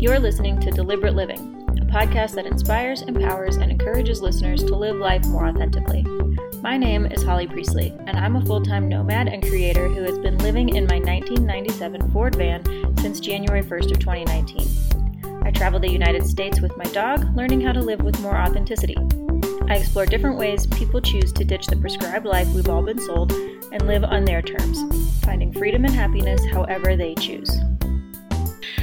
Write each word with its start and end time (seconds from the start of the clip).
You're 0.00 0.18
listening 0.18 0.58
to 0.60 0.70
Deliberate 0.70 1.14
Living, 1.14 1.62
a 1.78 1.84
podcast 1.84 2.34
that 2.36 2.46
inspires, 2.46 3.02
empowers, 3.02 3.56
and 3.56 3.70
encourages 3.70 4.22
listeners 4.22 4.64
to 4.64 4.74
live 4.74 4.96
life 4.96 5.26
more 5.26 5.46
authentically. 5.46 6.04
My 6.62 6.78
name 6.78 7.04
is 7.04 7.22
Holly 7.22 7.46
Priestley, 7.46 7.94
and 8.06 8.16
I'm 8.16 8.36
a 8.36 8.46
full 8.46 8.62
time 8.62 8.88
nomad 8.88 9.28
and 9.28 9.42
creator 9.42 9.88
who 9.88 10.02
has 10.04 10.18
been 10.18 10.38
living 10.38 10.70
in 10.70 10.86
my 10.86 11.00
1997 11.00 12.10
Ford 12.12 12.34
van 12.34 12.64
since 12.96 13.20
January 13.20 13.62
1st 13.62 13.92
of 13.92 13.98
2019. 13.98 15.42
I 15.44 15.50
travel 15.50 15.78
the 15.78 15.92
United 15.92 16.26
States 16.26 16.62
with 16.62 16.74
my 16.78 16.84
dog, 16.84 17.36
learning 17.36 17.60
how 17.60 17.72
to 17.72 17.82
live 17.82 18.00
with 18.00 18.18
more 18.22 18.38
authenticity. 18.38 18.96
I 19.68 19.74
explore 19.74 20.06
different 20.06 20.38
ways 20.38 20.66
people 20.66 21.02
choose 21.02 21.30
to 21.34 21.44
ditch 21.44 21.66
the 21.66 21.76
prescribed 21.76 22.24
life 22.24 22.48
we've 22.54 22.70
all 22.70 22.82
been 22.82 23.00
sold 23.00 23.32
and 23.32 23.86
live 23.86 24.04
on 24.04 24.24
their 24.24 24.40
terms, 24.40 24.80
finding 25.26 25.52
freedom 25.52 25.84
and 25.84 25.92
happiness 25.92 26.42
however 26.46 26.96
they 26.96 27.14
choose. 27.16 27.54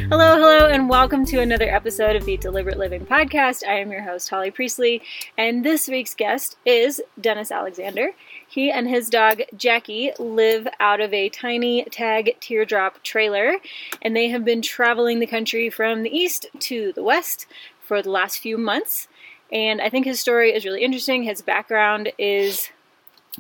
Hello, 0.10 0.36
hello, 0.36 0.68
and 0.68 0.88
welcome 0.88 1.26
to 1.26 1.42
another 1.42 1.68
episode 1.70 2.16
of 2.16 2.24
the 2.24 2.38
Deliberate 2.38 2.78
Living 2.78 3.06
Podcast. 3.06 3.68
I 3.68 3.80
am 3.80 3.92
your 3.92 4.04
host, 4.04 4.30
Holly 4.30 4.52
Priestley, 4.52 5.02
and 5.38 5.66
this 5.66 5.90
week's 5.90 6.16
guest 6.16 6.56
is 6.66 7.02
Dennis 7.20 7.52
Alexander. 7.52 8.12
He 8.48 8.72
and 8.72 8.88
his 8.88 9.10
dog, 9.10 9.42
Jackie, 9.58 10.14
live 10.18 10.66
out 10.80 11.02
of 11.02 11.14
a 11.14 11.28
tiny 11.28 11.84
tag 11.92 12.38
teardrop 12.40 13.04
trailer, 13.04 13.58
and 14.02 14.16
they 14.16 14.30
have 14.30 14.46
been 14.46 14.62
traveling 14.62 15.20
the 15.20 15.28
country 15.28 15.70
from 15.70 16.04
the 16.04 16.18
east 16.18 16.46
to 16.60 16.94
the 16.94 17.04
west 17.04 17.46
for 17.82 18.02
the 18.02 18.10
last 18.10 18.40
few 18.40 18.58
months. 18.58 19.10
And 19.52 19.82
I 19.82 19.90
think 19.90 20.06
his 20.06 20.22
story 20.22 20.54
is 20.54 20.64
really 20.64 20.84
interesting. 20.84 21.24
His 21.24 21.42
background 21.42 22.14
is 22.18 22.70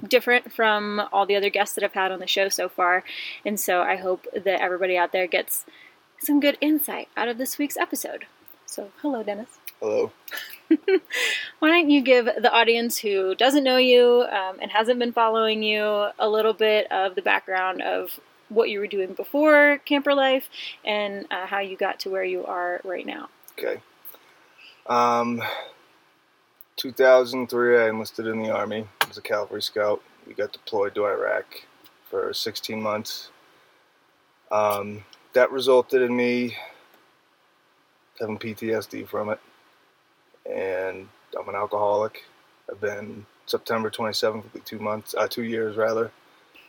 different 0.05 0.51
from 0.51 1.01
all 1.13 1.25
the 1.25 1.37
other 1.37 1.49
guests 1.49 1.75
that 1.75 1.83
I've 1.85 1.93
had 1.93 2.11
on 2.11 2.19
the 2.19 2.27
show 2.27 2.49
so 2.49 2.67
far. 2.67 3.05
And 3.45 3.57
so 3.57 3.81
I 3.81 3.95
hope 3.95 4.27
that 4.33 4.61
everybody 4.61 4.97
out 4.97 5.13
there 5.13 5.27
gets 5.27 5.65
some 6.19 6.39
good 6.39 6.57
insight 6.61 7.09
out 7.15 7.27
of 7.27 7.37
this 7.37 7.57
week's 7.57 7.77
episode. 7.77 8.25
So, 8.65 8.91
hello, 9.01 9.23
Dennis. 9.23 9.59
Hello. 9.79 10.11
Why 11.59 11.69
don't 11.69 11.89
you 11.89 12.01
give 12.01 12.25
the 12.25 12.51
audience 12.51 12.97
who 12.97 13.35
doesn't 13.35 13.63
know 13.63 13.77
you 13.77 14.25
um, 14.31 14.57
and 14.61 14.71
hasn't 14.71 14.99
been 14.99 15.13
following 15.13 15.63
you 15.63 16.09
a 16.19 16.27
little 16.27 16.53
bit 16.53 16.91
of 16.91 17.15
the 17.15 17.21
background 17.21 17.81
of 17.81 18.19
what 18.49 18.69
you 18.69 18.79
were 18.79 18.87
doing 18.87 19.13
before 19.13 19.79
camper 19.85 20.13
life 20.13 20.49
and 20.85 21.25
uh, 21.31 21.45
how 21.45 21.59
you 21.59 21.77
got 21.77 21.99
to 22.01 22.09
where 22.09 22.23
you 22.23 22.45
are 22.45 22.81
right 22.83 23.05
now? 23.05 23.29
Okay. 23.57 23.81
Um, 24.87 25.41
2003, 26.77 27.77
I 27.77 27.89
enlisted 27.89 28.27
in 28.27 28.41
the 28.41 28.51
Army 28.51 28.87
as 29.09 29.17
a 29.17 29.21
cavalry 29.21 29.61
scout. 29.61 30.01
We 30.25 30.33
got 30.33 30.53
deployed 30.53 30.95
to 30.95 31.05
Iraq 31.05 31.45
for 32.09 32.33
16 32.33 32.81
months. 32.81 33.29
Um, 34.51 35.03
that 35.37 35.51
resulted 35.51 36.01
in 36.01 36.15
me 36.15 36.57
having 38.19 38.39
PTSD 38.39 39.07
from 39.07 39.29
it. 39.29 39.39
And 40.49 41.07
I'm 41.39 41.47
an 41.47 41.53
alcoholic. 41.53 42.23
I've 42.67 42.81
been 42.81 43.23
September 43.45 43.91
27th, 43.91 44.33
will 44.33 44.43
be 44.51 44.61
two 44.61 44.79
months, 44.79 45.13
uh, 45.15 45.27
two 45.27 45.43
years 45.43 45.77
rather, 45.77 46.11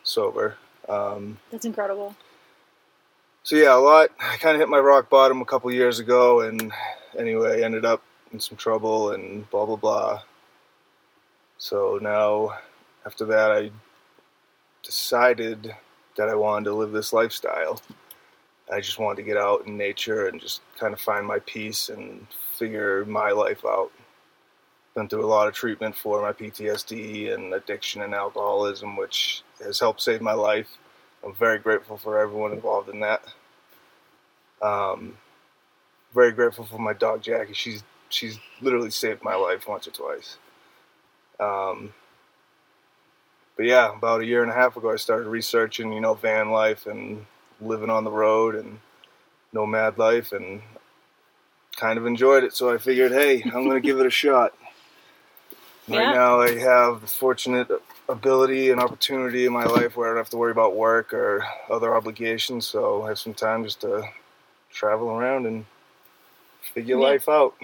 sober. 0.03 0.57
Um, 0.87 1.39
That's 1.51 1.65
incredible. 1.65 2.15
so 3.43 3.57
yeah, 3.57 3.75
a 3.75 3.81
lot. 3.81 4.11
I 4.21 4.37
kind 4.37 4.55
of 4.55 4.61
hit 4.61 4.69
my 4.69 4.79
rock 4.79 5.09
bottom 5.09 5.41
a 5.41 5.47
couple 5.47 5.73
years 5.73 5.99
ago, 5.99 6.43
and 6.43 6.71
anyway, 7.19 7.63
ended 7.63 7.87
up 7.87 8.03
in 8.33 8.39
some 8.39 8.59
trouble 8.59 9.13
and 9.13 9.49
blah 9.49 9.65
blah 9.65 9.77
blah. 9.77 10.23
So 11.57 11.99
now, 12.03 12.59
after 13.07 13.25
that, 13.25 13.51
I 13.51 13.71
decided 14.83 15.75
that 16.19 16.29
I 16.29 16.35
wanted 16.35 16.67
to 16.67 16.75
live 16.75 16.93
this 16.93 17.15
lifestyle. 17.15 17.81
I 18.73 18.81
just 18.81 18.99
wanted 18.99 19.17
to 19.17 19.23
get 19.23 19.37
out 19.37 19.67
in 19.67 19.77
nature 19.77 20.29
and 20.29 20.41
just 20.41 20.61
kind 20.79 20.93
of 20.93 21.01
find 21.01 21.27
my 21.27 21.39
peace 21.41 21.89
and 21.89 22.27
figure 22.59 23.05
my 23.05 23.31
life 23.31 23.65
out. 23.65 23.91
Been 24.95 25.09
through 25.09 25.25
a 25.25 25.27
lot 25.27 25.49
of 25.49 25.55
treatment 25.55 25.97
for 25.97 26.21
my 26.21 26.33
PTSD 26.33 27.33
and 27.33 27.55
addiction 27.55 28.03
and 28.03 28.15
alcoholism, 28.15 28.97
which 28.97 29.43
has 29.63 29.81
helped 29.81 30.03
save 30.03 30.21
my 30.21 30.33
life. 30.33 30.69
I'm 31.25 31.35
very 31.35 31.59
grateful 31.59 31.97
for 31.97 32.19
everyone 32.19 32.53
involved 32.53 32.89
in 32.89 33.01
that. 33.01 33.23
Um, 34.61 35.17
very 36.15 36.33
grateful 36.33 36.65
for 36.65 36.79
my 36.79 36.93
dog 36.93 37.23
Jackie. 37.23 37.55
She's 37.55 37.85
she's 38.09 38.39
literally 38.61 38.91
saved 38.91 39.23
my 39.23 39.35
life 39.35 39.69
once 39.69 39.87
or 39.87 39.93
twice. 39.93 40.37
Um, 41.39 41.93
but 43.57 43.67
yeah, 43.67 43.97
about 43.97 44.21
a 44.21 44.27
year 44.27 44.43
and 44.43 44.51
a 44.51 44.55
half 44.55 44.77
ago, 44.77 44.93
I 44.93 44.97
started 44.97 45.29
researching, 45.29 45.93
you 45.93 46.01
know, 46.01 46.15
van 46.15 46.51
life 46.51 46.87
and 46.87 47.27
living 47.61 47.91
on 47.91 48.05
the 48.05 48.11
road 48.11 48.55
and 48.55 48.79
nomad 49.53 49.99
life, 49.99 50.33
and 50.33 50.63
kind 51.77 51.99
of 51.99 52.07
enjoyed 52.07 52.45
it. 52.45 52.55
So 52.55 52.73
I 52.73 52.79
figured, 52.79 53.13
hey, 53.13 53.43
I'm 53.43 53.65
going 53.65 53.71
to 53.71 53.81
give 53.81 53.99
it 54.01 54.07
a 54.07 54.11
shot. 54.11 54.55
Yeah. 55.91 56.01
Right 56.01 56.15
now, 56.15 56.41
I 56.43 56.59
have 56.59 57.01
the 57.01 57.07
fortunate 57.07 57.71
ability 58.11 58.71
and 58.71 58.79
opportunity 58.79 59.47
in 59.47 59.55
my 59.55 59.65
life 59.65 59.97
where 59.97 60.07
I 60.07 60.11
don't 60.11 60.19
have 60.19 60.29
to 60.31 60.37
worry 60.37 60.51
about 60.53 60.77
work 60.77 61.15
or 61.15 61.43
other 61.71 61.95
obligations. 61.95 62.67
So 62.67 63.05
I 63.05 63.09
have 63.09 63.19
some 63.19 63.33
time 63.33 63.65
just 63.65 63.81
to 63.81 64.07
travel 64.71 65.09
around 65.09 65.47
and 65.47 65.65
figure 66.61 66.97
Yeah. 66.99 67.05
life 67.05 67.27
out. 67.27 67.55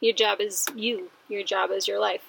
Your 0.00 0.14
job 0.14 0.40
is 0.40 0.66
you, 0.74 1.12
your 1.28 1.44
job 1.44 1.70
is 1.70 1.86
your 1.86 2.00
life. 2.00 2.22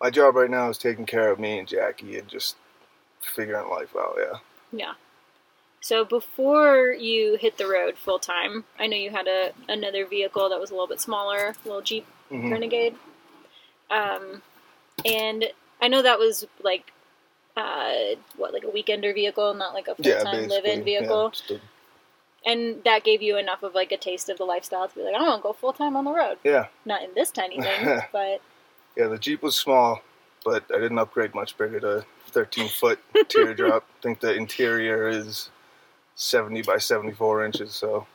My 0.00 0.10
job 0.10 0.36
right 0.36 0.48
now 0.50 0.68
is 0.70 0.78
taking 0.78 1.04
care 1.04 1.32
of 1.32 1.40
me 1.40 1.58
and 1.58 1.66
Jackie 1.66 2.16
and 2.16 2.28
just 2.28 2.54
figuring 3.22 3.68
life 3.68 3.96
out. 3.96 4.14
Yeah. 4.18 4.38
Yeah. 4.70 4.94
So 5.84 6.02
before 6.02 6.92
you 6.98 7.36
hit 7.36 7.58
the 7.58 7.66
road 7.66 7.98
full 7.98 8.18
time, 8.18 8.64
I 8.78 8.86
know 8.86 8.96
you 8.96 9.10
had 9.10 9.26
a 9.28 9.52
another 9.68 10.06
vehicle 10.06 10.48
that 10.48 10.58
was 10.58 10.70
a 10.70 10.72
little 10.72 10.86
bit 10.88 10.98
smaller, 10.98 11.48
a 11.48 11.68
little 11.68 11.82
Jeep 11.82 12.06
Mhm. 12.30 12.50
Renegade. 12.50 12.94
Um, 13.90 14.40
and 15.04 15.44
I 15.82 15.88
know 15.88 16.00
that 16.00 16.18
was 16.18 16.46
like 16.62 16.90
uh, 17.54 18.16
what 18.38 18.54
like 18.54 18.64
a 18.64 18.68
weekender 18.68 19.12
vehicle, 19.14 19.52
not 19.52 19.74
like 19.74 19.86
a 19.88 19.94
full 19.94 20.04
time 20.24 20.24
basically. 20.46 20.46
live 20.48 20.64
in 20.64 20.84
vehicle. 20.84 21.32
Yeah, 21.50 21.58
And 22.46 22.82
that 22.84 23.04
gave 23.04 23.20
you 23.20 23.36
enough 23.36 23.62
of 23.62 23.74
like 23.74 23.92
a 23.92 23.98
taste 23.98 24.30
of 24.30 24.38
the 24.38 24.44
lifestyle 24.44 24.88
to 24.88 24.94
be 24.94 25.02
like, 25.02 25.14
I 25.14 25.20
want 25.20 25.42
to 25.42 25.46
go 25.46 25.52
full 25.52 25.74
time 25.74 25.96
on 25.96 26.04
the 26.06 26.12
road. 26.12 26.38
yeah. 26.44 26.68
Not 26.86 27.02
in 27.02 27.10
this 27.14 27.30
tiny 27.30 27.60
thing, 27.60 28.00
but 28.12 28.40
Yeah, 28.96 29.08
the 29.08 29.18
Jeep 29.18 29.42
was 29.42 29.54
small, 29.54 30.00
but 30.46 30.64
I 30.74 30.78
didn't 30.78 30.98
upgrade 30.98 31.34
much 31.34 31.58
bigger 31.58 31.78
to 31.80 32.06
13 32.28 32.68
foot 32.70 32.98
teardrop. 33.28 33.84
I 33.98 34.02
think 34.02 34.20
the 34.20 34.32
interior 34.34 35.08
is 35.08 35.50
70 36.14 36.62
by 36.62 36.78
74 36.78 37.44
inches, 37.44 37.74
so 37.74 38.06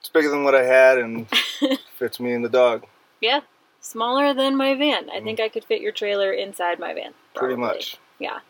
it's 0.00 0.08
bigger 0.12 0.30
than 0.30 0.44
what 0.44 0.54
I 0.54 0.64
had 0.64 0.98
and 0.98 1.26
fits 1.98 2.20
me 2.20 2.32
and 2.32 2.44
the 2.44 2.48
dog 2.48 2.86
yeah, 3.20 3.40
smaller 3.80 4.34
than 4.34 4.56
my 4.56 4.74
van. 4.74 5.10
I 5.10 5.20
think 5.20 5.40
I 5.40 5.48
could 5.48 5.64
fit 5.64 5.80
your 5.80 5.92
trailer 5.92 6.32
inside 6.32 6.78
my 6.78 6.94
van. 6.94 7.10
Mm. 7.10 7.34
pretty 7.34 7.56
much. 7.56 7.98
Yeah, 8.18 8.40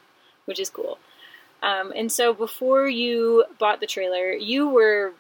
which 0.45 0.61
is 0.61 0.71
cool. 0.71 0.99
Um, 1.63 1.93
and 1.97 2.11
so 2.13 2.35
before 2.35 2.87
you 2.87 3.45
bought 3.59 3.81
the 3.81 3.87
trailer, 3.87 4.33
you 4.33 4.69
were 4.69 5.15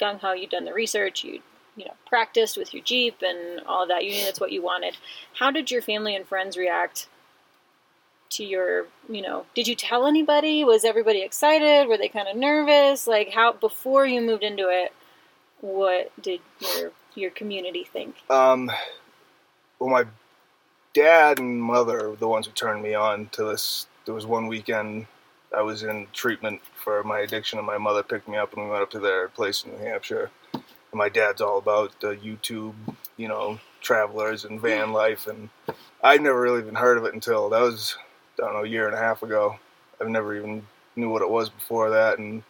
gung 0.00 0.20
ho. 0.20 0.32
You'd 0.32 0.50
done 0.50 0.64
the 0.64 0.72
research. 0.72 1.24
You 1.24 1.40
you 1.76 1.84
know 1.84 1.94
practiced 2.06 2.56
with 2.56 2.74
your 2.74 2.82
Jeep 2.82 3.22
and 3.22 3.60
all 3.66 3.82
of 3.82 3.88
that. 3.88 4.04
You 4.04 4.12
knew 4.12 4.24
that's 4.24 4.40
what 4.40 4.52
you 4.52 4.62
wanted. 4.62 4.96
How 5.34 5.50
did 5.50 5.70
your 5.70 5.82
family 5.82 6.14
and 6.14 6.26
friends 6.26 6.56
react 6.56 7.08
to 8.32 8.44
your 8.44 8.86
you 9.08 9.22
know? 9.22 9.46
Did 9.54 9.68
you 9.68 9.74
tell 9.74 10.06
anybody? 10.06 10.64
Was 10.64 10.84
everybody 10.84 11.22
excited? 11.22 11.88
Were 11.88 11.98
they 11.98 12.08
kind 12.08 12.28
of 12.28 12.36
nervous? 12.36 13.06
Like 13.06 13.30
how 13.30 13.52
before 13.52 14.06
you 14.06 14.20
moved 14.20 14.42
into 14.42 14.68
it? 14.68 14.92
What 15.60 16.10
did 16.20 16.40
your 16.60 16.92
your 17.14 17.30
community 17.30 17.84
think? 17.84 18.16
Um, 18.30 18.70
well, 19.78 19.90
my 19.90 20.04
dad 20.94 21.38
and 21.38 21.60
mother 21.60 22.10
were 22.10 22.16
the 22.16 22.28
ones 22.28 22.46
who 22.46 22.52
turned 22.52 22.82
me 22.82 22.94
on 22.94 23.28
to 23.32 23.44
this. 23.44 23.86
There 24.04 24.14
was 24.14 24.26
one 24.26 24.46
weekend 24.46 25.06
I 25.56 25.62
was 25.62 25.82
in 25.82 26.06
treatment 26.12 26.60
for 26.74 27.02
my 27.02 27.20
addiction, 27.20 27.58
and 27.58 27.66
my 27.66 27.78
mother 27.78 28.02
picked 28.02 28.28
me 28.28 28.36
up, 28.36 28.52
and 28.54 28.64
we 28.64 28.70
went 28.70 28.82
up 28.82 28.90
to 28.92 28.98
their 28.98 29.28
place 29.28 29.64
in 29.64 29.72
New 29.72 29.84
Hampshire. 29.84 30.30
And 30.52 30.62
my 30.94 31.08
dad's 31.08 31.40
all 31.40 31.58
about 31.58 32.00
the 32.00 32.16
YouTube, 32.16 32.74
you 33.16 33.28
know, 33.28 33.58
travelers 33.80 34.44
and 34.44 34.60
van 34.60 34.92
life, 34.92 35.26
and 35.26 35.50
I'd 36.02 36.22
never 36.22 36.40
really 36.40 36.60
even 36.60 36.74
heard 36.74 36.98
of 36.98 37.04
it 37.04 37.14
until 37.14 37.48
that 37.50 37.60
was, 37.60 37.96
I 38.42 38.46
don't 38.46 38.54
know, 38.54 38.64
a 38.64 38.68
year 38.68 38.86
and 38.86 38.94
a 38.94 38.98
half 38.98 39.22
ago. 39.22 39.58
I've 40.00 40.08
never 40.08 40.36
even 40.36 40.66
knew 40.96 41.08
what 41.08 41.22
it 41.22 41.30
was 41.30 41.48
before 41.48 41.90
that, 41.90 42.18
and 42.18 42.42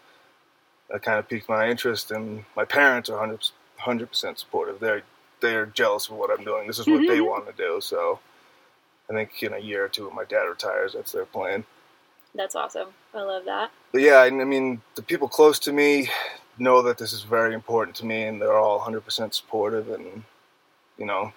that 0.91 1.03
kind 1.03 1.19
of 1.19 1.29
piqued 1.29 1.49
my 1.49 1.69
interest. 1.69 2.11
And 2.11 2.45
my 2.57 2.65
parents 2.65 3.11
are 3.11 3.19
100 3.19 4.07
percent 4.07 4.39
supportive. 4.39 4.81
They're 4.81 5.03
they're 5.41 5.67
jealous 5.67 6.09
of 6.09 6.17
what 6.17 6.31
I'm 6.31 6.45
doing. 6.45 6.67
This 6.67 6.79
is 6.79 6.87
what 6.87 7.01
they 7.01 7.19
mm-hmm. 7.19 7.27
want 7.27 7.47
to 7.47 7.53
do. 7.53 7.81
So 7.81 8.21
I 9.11 9.13
think 9.13 9.43
in 9.43 9.53
a 9.53 9.59
year 9.59 9.85
or 9.85 9.89
two, 9.89 10.07
when 10.07 10.15
my 10.15 10.25
dad 10.25 10.45
retires, 10.45 10.95
that's 10.95 11.13
their 11.13 11.27
plan. 11.27 11.65
That's 12.35 12.55
awesome. 12.55 12.89
I 13.13 13.23
love 13.23 13.45
that. 13.45 13.71
But 13.93 14.01
yeah, 14.01 14.17
I 14.17 14.27
I 14.27 14.31
mean, 14.31 14.81
the 14.95 15.03
people 15.03 15.29
close 15.29 15.59
to 15.61 15.73
me 15.73 16.09
know 16.59 16.83
that 16.83 16.99
this 16.99 17.13
is 17.13 17.23
very 17.23 17.55
important 17.55 17.97
to 17.97 18.07
me, 18.07 18.25
and 18.25 18.41
they're 18.41 18.57
all 18.57 18.81
100% 18.81 19.35
supportive. 19.35 19.91
And 19.91 20.25
you 20.97 21.07
know, 21.07 21.33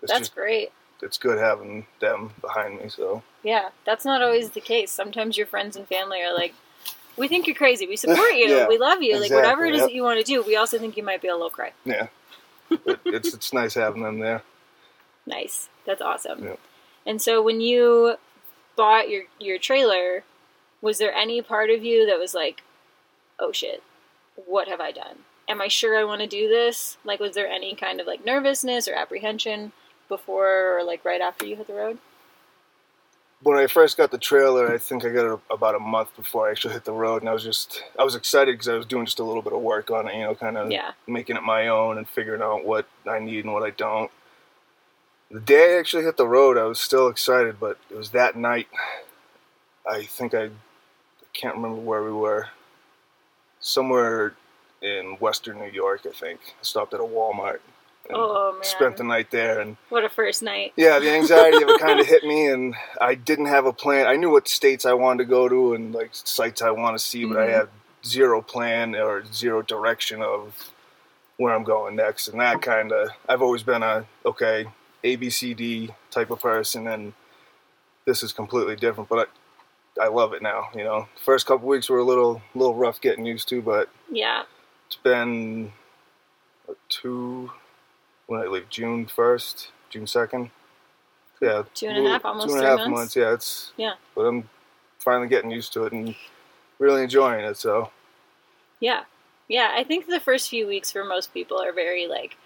That's 0.00 0.18
just 0.18 0.34
great. 0.34 0.70
It's 1.02 1.18
good 1.18 1.38
having 1.38 1.86
them 2.00 2.30
behind 2.40 2.80
me. 2.80 2.88
So 2.88 3.22
Yeah, 3.42 3.70
that's 3.84 4.04
not 4.04 4.22
always 4.22 4.50
the 4.50 4.60
case. 4.60 4.90
Sometimes 4.90 5.36
your 5.36 5.46
friends 5.46 5.76
and 5.76 5.86
family 5.86 6.22
are 6.22 6.34
like, 6.34 6.54
we 7.16 7.28
think 7.28 7.46
you're 7.46 7.56
crazy. 7.56 7.86
We 7.86 7.96
support 7.96 8.18
you. 8.34 8.48
Yeah, 8.48 8.68
we 8.68 8.78
love 8.78 9.02
you. 9.02 9.20
like 9.20 9.30
whatever 9.30 9.66
it 9.66 9.74
is 9.74 9.80
yep. 9.80 9.88
that 9.88 9.94
you 9.94 10.02
want 10.02 10.18
to 10.18 10.24
do, 10.24 10.42
we 10.42 10.56
also 10.56 10.78
think 10.78 10.96
you 10.96 11.02
might 11.02 11.20
be 11.20 11.28
a 11.28 11.34
little 11.34 11.50
cray. 11.50 11.72
Yeah, 11.84 12.08
but 12.84 13.00
it's 13.04 13.34
it's 13.34 13.52
nice 13.52 13.74
having 13.74 14.02
them 14.02 14.20
there. 14.20 14.42
Nice. 15.26 15.68
That's 15.84 16.00
awesome. 16.00 16.42
Yeah. 16.42 16.56
And 17.04 17.20
so 17.20 17.42
when 17.42 17.60
you 17.60 18.16
bought 18.76 19.10
your 19.10 19.24
your 19.38 19.58
trailer, 19.58 20.24
was 20.80 20.96
there 20.96 21.12
any 21.12 21.42
part 21.42 21.68
of 21.68 21.84
you 21.84 22.06
that 22.06 22.18
was 22.18 22.32
like, 22.32 22.62
"Oh 23.38 23.52
shit, 23.52 23.82
what 24.46 24.68
have 24.68 24.80
I 24.80 24.90
done? 24.90 25.18
Am 25.46 25.60
I 25.60 25.68
sure 25.68 25.98
I 25.98 26.04
want 26.04 26.22
to 26.22 26.26
do 26.26 26.48
this?" 26.48 26.96
Like 27.04 27.20
was 27.20 27.34
there 27.34 27.46
any 27.46 27.74
kind 27.74 28.00
of 28.00 28.06
like 28.06 28.24
nervousness 28.24 28.88
or 28.88 28.94
apprehension 28.94 29.72
before 30.08 30.78
or 30.78 30.84
like 30.84 31.04
right 31.04 31.20
after 31.20 31.46
you 31.46 31.56
hit 31.56 31.66
the 31.66 31.74
road? 31.74 31.98
When 33.42 33.56
I 33.56 33.68
first 33.68 33.96
got 33.96 34.10
the 34.10 34.18
trailer, 34.18 34.72
I 34.74 34.78
think 34.78 35.04
I 35.04 35.10
got 35.10 35.32
it 35.32 35.40
about 35.48 35.76
a 35.76 35.78
month 35.78 36.14
before 36.16 36.48
I 36.48 36.50
actually 36.50 36.74
hit 36.74 36.84
the 36.84 36.92
road, 36.92 37.22
and 37.22 37.28
I 37.28 37.32
was 37.32 37.44
just 37.44 37.84
I 37.98 38.02
was 38.02 38.16
excited 38.16 38.52
because 38.54 38.68
I 38.68 38.74
was 38.74 38.86
doing 38.86 39.04
just 39.04 39.20
a 39.20 39.24
little 39.24 39.42
bit 39.42 39.52
of 39.52 39.60
work 39.60 39.90
on 39.92 40.08
it, 40.08 40.14
you 40.16 40.22
know, 40.22 40.34
kind 40.34 40.56
of 40.58 40.70
Yeah. 40.72 40.92
making 41.06 41.36
it 41.36 41.42
my 41.44 41.68
own 41.68 41.98
and 41.98 42.08
figuring 42.08 42.42
out 42.42 42.64
what 42.64 42.86
I 43.08 43.20
need 43.20 43.44
and 43.44 43.54
what 43.54 43.62
I 43.62 43.70
don't. 43.70 44.10
The 45.30 45.40
day 45.40 45.76
I 45.76 45.78
actually 45.78 46.04
hit 46.04 46.16
the 46.16 46.26
road, 46.26 46.56
I 46.58 46.64
was 46.64 46.80
still 46.80 47.06
excited, 47.06 47.60
but 47.60 47.78
it 47.90 47.96
was 47.96 48.10
that 48.10 48.34
night. 48.34 48.66
I 49.88 50.02
think 50.04 50.34
I, 50.34 50.44
I 50.46 50.50
can't 51.32 51.54
remember 51.54 51.80
where 51.80 52.02
we 52.02 52.10
were. 52.12 52.48
Somewhere 53.60 54.34
in 54.82 55.16
Western 55.20 55.58
New 55.58 55.70
York, 55.70 56.02
I 56.06 56.12
think. 56.12 56.40
I 56.58 56.62
stopped 56.62 56.94
at 56.94 57.00
a 57.00 57.04
Walmart 57.04 57.60
Oh 58.14 58.52
man. 58.54 58.62
spent 58.64 58.96
the 58.96 59.04
night 59.04 59.30
there, 59.30 59.60
and 59.60 59.76
what 59.90 60.04
a 60.04 60.08
first 60.08 60.42
night. 60.42 60.72
yeah, 60.76 60.98
the 60.98 61.10
anxiety 61.10 61.62
of 61.62 61.68
it 61.68 61.78
kind 61.80 62.00
of 62.00 62.06
hit 62.06 62.24
me, 62.24 62.46
and 62.46 62.74
I 63.00 63.14
didn't 63.14 63.46
have 63.46 63.66
a 63.66 63.72
plan. 63.72 64.06
I 64.06 64.16
knew 64.16 64.30
what 64.30 64.48
states 64.48 64.84
I 64.86 64.94
wanted 64.94 65.24
to 65.24 65.28
go 65.28 65.48
to 65.48 65.74
and 65.74 65.94
like 65.94 66.10
sites 66.12 66.62
I 66.62 66.70
want 66.70 66.98
to 66.98 67.04
see, 67.04 67.24
but 67.24 67.36
I 67.38 67.46
Mhm. 67.48 67.52
had 67.52 67.68
zero 68.04 68.40
plan 68.42 68.94
or 68.96 69.24
zero 69.32 69.60
direction 69.62 70.22
of 70.22 70.70
where 71.36 71.54
I'm 71.54 71.64
going 71.64 71.96
next. 71.96 72.28
And 72.28 72.40
that 72.40 72.62
kind 72.62 72.90
of, 72.92 73.10
I've 73.28 73.42
always 73.42 73.62
been 73.62 73.82
a 73.82 74.06
okay 74.24 74.66
A 75.04 75.16
B 75.16 75.30
C 75.30 75.52
D 75.54 75.90
type 76.10 76.30
of 76.30 76.40
person, 76.40 76.86
and 76.88 77.12
this 78.06 78.22
is 78.22 78.32
completely 78.32 78.76
different. 78.76 79.08
But 79.08 79.28
I, 80.00 80.04
I 80.04 80.08
love 80.08 80.32
it 80.32 80.42
now. 80.42 80.68
You 80.74 80.84
know, 80.84 81.08
the 81.14 81.20
first 81.22 81.46
couple 81.46 81.68
weeks 81.68 81.88
were 81.90 81.98
a 81.98 82.04
little, 82.04 82.40
little 82.54 82.74
rough 82.74 83.00
getting 83.00 83.26
used 83.26 83.48
to, 83.50 83.60
but 83.60 83.88
Yeah. 84.10 84.44
it's 84.86 84.96
been 84.96 85.72
two 86.88 87.50
when 88.28 88.40
I 88.40 88.46
leave 88.46 88.68
June 88.68 89.06
first, 89.06 89.72
June 89.90 90.06
second. 90.06 90.50
Yeah, 91.40 91.64
Two 91.74 91.86
and 91.86 92.06
a 92.06 92.10
half, 92.10 92.24
almost 92.24 92.48
two 92.48 92.54
and 92.54 92.64
a 92.64 92.68
three 92.68 92.76
months. 92.76 92.90
months. 92.90 93.16
Yeah, 93.16 93.32
it's 93.32 93.72
Yeah. 93.76 93.94
But 94.14 94.22
I'm 94.22 94.48
finally 94.98 95.28
getting 95.28 95.50
used 95.50 95.72
to 95.72 95.84
it 95.84 95.92
and 95.92 96.14
really 96.78 97.02
enjoying 97.02 97.44
it. 97.44 97.56
So 97.56 97.90
Yeah. 98.80 99.04
Yeah, 99.48 99.72
I 99.74 99.82
think 99.82 100.06
the 100.06 100.20
first 100.20 100.50
few 100.50 100.66
weeks 100.66 100.92
for 100.92 101.04
most 101.04 101.32
people 101.32 101.58
are 101.60 101.72
very 101.72 102.06
like 102.06 102.36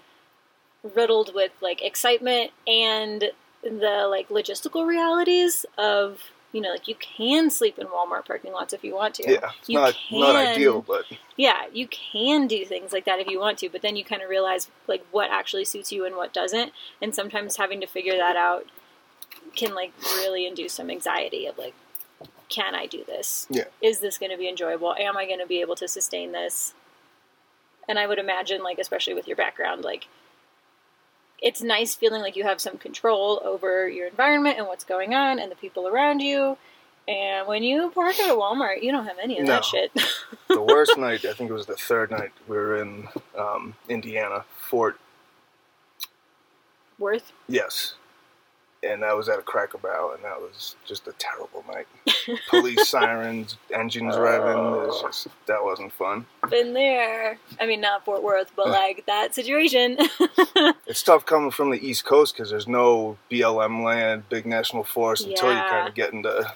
riddled 0.95 1.35
with 1.35 1.53
like 1.61 1.83
excitement 1.83 2.53
and 2.67 3.31
the 3.63 4.07
like 4.09 4.29
logistical 4.29 4.87
realities 4.87 5.67
of 5.79 6.21
you 6.53 6.61
know 6.61 6.71
like 6.71 6.87
you 6.89 6.95
can 6.95 7.51
sleep 7.51 7.79
in 7.79 7.87
Walmart 7.87 8.27
parking 8.27 8.53
lots 8.53 8.73
if 8.73 8.85
you 8.85 8.95
want 8.95 9.15
to. 9.17 9.31
yeah, 9.31 9.51
You 9.67 9.79
not 9.79 9.95
not 10.11 10.35
can- 10.35 10.47
ideal, 10.55 10.83
but 10.83 11.05
Yeah, 11.37 11.65
you 11.73 11.87
can 11.89 12.47
do 12.47 12.65
things 12.65 12.93
like 12.93 13.05
that 13.07 13.19
if 13.21 13.27
you 13.27 13.41
want 13.41 13.59
to, 13.59 13.69
but 13.69 13.83
then 13.83 13.97
you 13.97 14.05
kind 14.05 14.23
of 14.23 14.29
realize 14.31 14.69
like 14.87 15.05
what 15.11 15.31
actually 15.31 15.65
suits 15.65 15.91
you 15.93 16.05
and 16.05 16.17
what 16.17 16.33
doesn't, 16.35 16.73
and 17.01 17.15
sometimes 17.15 17.57
having 17.57 17.81
to 17.81 17.87
figure 17.87 18.17
that 18.17 18.37
out 18.37 18.67
can 19.57 19.75
like 19.75 19.93
really 20.17 20.47
induce 20.47 20.73
some 20.75 20.91
anxiety 20.91 21.47
of 21.47 21.59
like 21.59 21.75
can 22.49 22.75
I 22.75 22.85
do 22.87 23.03
this? 23.07 23.47
Yeah. 23.49 23.65
Is 23.81 24.01
this 24.01 24.19
going 24.19 24.31
to 24.31 24.37
be 24.37 24.47
enjoyable? 24.47 24.95
Am 24.99 25.17
I 25.17 25.25
going 25.27 25.39
to 25.41 25.47
be 25.47 25.63
able 25.63 25.75
to 25.77 25.89
sustain 25.89 26.33
this? 26.33 26.75
And 27.89 27.99
I 27.99 28.07
would 28.07 28.19
imagine 28.19 28.63
like 28.63 28.79
especially 28.79 29.15
with 29.15 29.27
your 29.27 29.37
background 29.39 29.83
like 29.85 30.07
it's 31.43 31.61
nice 31.61 31.95
feeling 31.95 32.23
like 32.23 32.37
you 32.37 32.45
have 32.45 32.61
some 32.61 32.79
control 32.79 33.43
over 33.45 33.89
your 33.89 34.07
environment 34.07 34.59
and 34.59 34.67
what's 34.69 34.85
going 34.85 35.13
on 35.15 35.39
and 35.39 35.51
the 35.51 35.57
people 35.57 35.89
around 35.89 36.21
you. 36.21 36.57
And 37.09 37.49
when 37.49 37.65
you 37.65 37.91
park 37.91 38.19
at 38.21 38.31
a 38.31 38.35
Walmart, 38.35 38.81
you 38.83 38.93
don't 38.93 39.07
have 39.07 39.19
any 39.21 39.39
of 39.41 39.47
No. 39.47 39.55
that 39.55 39.65
shit. 39.65 39.91
the 40.49 40.63
worst 40.73 40.97
night 40.97 41.25
I 41.25 41.33
think 41.33 41.51
it 41.51 41.53
was 41.53 41.67
the 41.67 41.75
third 41.77 42.11
night 42.13 42.31
we 42.47 42.57
were 42.57 42.81
in 42.81 43.09
um, 43.37 43.75
Indiana, 43.89 44.45
Fort. 44.69 44.99
Worth 46.99 47.33
Yes. 47.49 47.95
And 48.85 49.05
I 49.05 49.15
was 49.15 49.29
at 49.29 49.39
a 49.39 49.43
Cracker 49.43 49.79
Barrel, 49.79 50.13
and 50.13 50.25
that 50.25 50.41
was 50.41 50.75
just 50.85 51.07
a 51.07 51.13
terrible 51.13 51.65
night. 51.73 51.87
Police 52.51 52.89
sirens, 52.89 53.57
engines 53.73 54.17
revving. 54.17 54.83
It 54.83 54.87
was 54.89 55.01
oh. 55.03 55.07
just 55.07 55.29
that 55.47 55.63
wasn't 55.63 55.93
fun. 55.93 56.27
been 56.51 56.73
there. 56.73 57.39
I 57.61 57.67
mean, 57.67 57.81
not 57.81 58.05
Fort 58.05 58.25
Worth, 58.25 58.51
but 58.57 58.69
like 58.69 59.07
that 59.07 59.35
situation. 59.35 59.99
It's 60.87 61.03
tough 61.03 61.25
coming 61.25 61.51
from 61.51 61.71
the 61.71 61.79
East 61.85 62.05
Coast 62.05 62.35
because 62.35 62.51
there's 62.51 62.69
no 62.69 63.17
BLM 63.31 63.83
land, 63.83 64.29
big 64.29 64.45
national 64.45 64.85
forest 64.85 65.27
until 65.27 65.51
you 65.51 65.59
kind 65.59 65.89
of 65.89 65.95
get 65.95 66.13
into, 66.13 66.53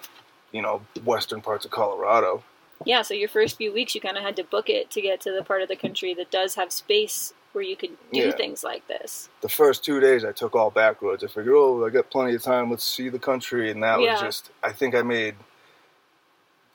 you 0.52 0.60
know, 0.60 0.82
western 1.04 1.40
parts 1.40 1.64
of 1.64 1.70
Colorado. 1.70 2.42
Yeah, 2.84 3.02
so 3.02 3.14
your 3.14 3.28
first 3.28 3.56
few 3.56 3.72
weeks, 3.72 3.94
you 3.94 4.00
kind 4.00 4.16
of 4.16 4.22
had 4.22 4.36
to 4.36 4.44
book 4.44 4.68
it 4.68 4.90
to 4.92 5.00
get 5.00 5.20
to 5.22 5.32
the 5.32 5.42
part 5.42 5.62
of 5.62 5.68
the 5.68 5.76
country 5.76 6.14
that 6.14 6.30
does 6.30 6.54
have 6.56 6.72
space 6.72 7.32
where 7.52 7.64
you 7.64 7.76
could 7.76 7.96
do 8.12 8.20
Yeah. 8.20 8.30
things 8.32 8.62
like 8.62 8.86
this. 8.86 9.28
The 9.40 9.48
first 9.48 9.82
two 9.84 9.98
days 10.00 10.24
I 10.24 10.32
took 10.32 10.54
all 10.54 10.70
back 10.70 11.00
roads. 11.00 11.24
I 11.24 11.28
figured, 11.28 11.54
oh, 11.56 11.84
I 11.86 11.90
got 11.90 12.10
plenty 12.10 12.34
of 12.34 12.42
time. 12.42 12.70
Let's 12.70 12.84
see 12.84 13.08
the 13.08 13.18
country, 13.18 13.70
and 13.70 13.82
that 13.82 14.00
Yeah. 14.00 14.12
was 14.12 14.20
just. 14.20 14.50
I 14.62 14.72
think 14.72 14.94
I 14.94 15.02
made 15.02 15.36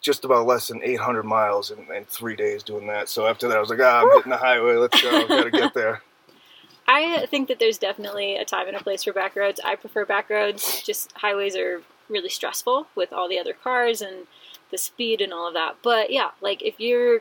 just 0.01 0.25
about 0.25 0.48
less 0.48 0.68
than 0.68 0.81
800 0.83 1.24
miles 1.24 1.69
in, 1.69 1.86
in 1.95 2.06
three 2.06 2.36
days 2.36 2.63
doing 2.63 2.88
that. 2.88 3.07
So 3.07 3.27
after 3.27 3.48
that, 3.48 3.57
I 3.57 3.59
was 3.59 3.69
like, 3.69 3.80
ah, 3.81 4.01
I'm 4.01 4.07
Woo. 4.09 4.15
hitting 4.18 4.31
the 4.31 4.38
highway. 4.38 4.74
Let's 4.75 5.00
go. 5.00 5.27
Got 5.27 5.44
to 5.44 5.51
get 5.51 5.74
there. 5.75 6.01
I 6.88 7.27
think 7.27 7.48
that 7.48 7.59
there's 7.59 7.77
definitely 7.77 8.36
a 8.38 8.44
time 8.44 8.68
and 8.68 8.75
a 8.75 8.83
place 8.83 9.03
for 9.03 9.13
back 9.13 9.36
roads. 9.36 9.59
I 9.63 9.75
prefer 9.75 10.03
back 10.06 10.30
roads. 10.30 10.81
Just 10.81 11.12
highways 11.13 11.56
are 11.56 11.83
really 12.09 12.30
stressful 12.30 12.88
with 12.95 13.13
all 13.13 13.30
the 13.30 13.39
other 13.39 13.53
cars 13.53 14.01
and 14.01 14.25
the 14.71 14.77
speed 14.77 15.21
and 15.21 15.33
all 15.33 15.47
of 15.47 15.53
that. 15.53 15.75
But 15.83 16.12
yeah, 16.12 16.31
like 16.41 16.62
if 16.62 16.79
you're 16.79 17.19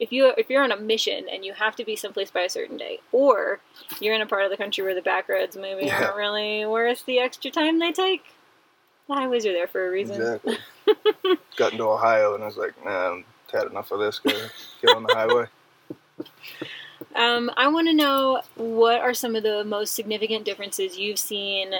if 0.00 0.10
you 0.10 0.32
if 0.36 0.50
you're 0.50 0.62
on 0.64 0.72
a 0.72 0.76
mission 0.76 1.26
and 1.30 1.44
you 1.44 1.52
have 1.52 1.76
to 1.76 1.84
be 1.84 1.94
someplace 1.94 2.30
by 2.30 2.40
a 2.40 2.48
certain 2.50 2.76
day, 2.76 2.98
or 3.12 3.60
you're 4.00 4.14
in 4.14 4.20
a 4.22 4.26
part 4.26 4.44
of 4.44 4.50
the 4.50 4.56
country 4.56 4.82
where 4.82 4.94
the 4.94 5.02
back 5.02 5.28
roads 5.28 5.56
maybe 5.56 5.86
Yeah. 5.86 6.02
aren't 6.04 6.16
really 6.16 6.66
worth 6.66 7.04
the 7.06 7.18
extra 7.20 7.50
time 7.50 7.78
they 7.78 7.92
take, 7.92 8.24
the 9.08 9.14
highways 9.14 9.46
are 9.46 9.52
there 9.52 9.68
for 9.68 9.86
a 9.86 9.90
reason. 9.90 10.16
Exactly. 10.16 10.58
Got 11.56 11.72
into 11.72 11.84
Ohio, 11.84 12.34
and 12.34 12.42
I 12.42 12.46
was 12.46 12.56
like, 12.56 12.72
nah, 12.84 13.14
I've 13.18 13.24
had 13.52 13.66
enough 13.70 13.92
of 13.92 14.00
this. 14.00 14.18
Gotta 14.18 14.50
get 14.80 14.96
on 14.96 15.04
the 15.04 15.14
highway. 15.14 15.46
Um, 17.14 17.50
I 17.58 17.68
want 17.68 17.88
to 17.88 17.94
know 17.94 18.40
what 18.54 19.00
are 19.00 19.12
some 19.12 19.36
of 19.36 19.42
the 19.42 19.64
most 19.64 19.94
significant 19.94 20.44
differences 20.46 20.96
you've 20.96 21.18
seen 21.18 21.74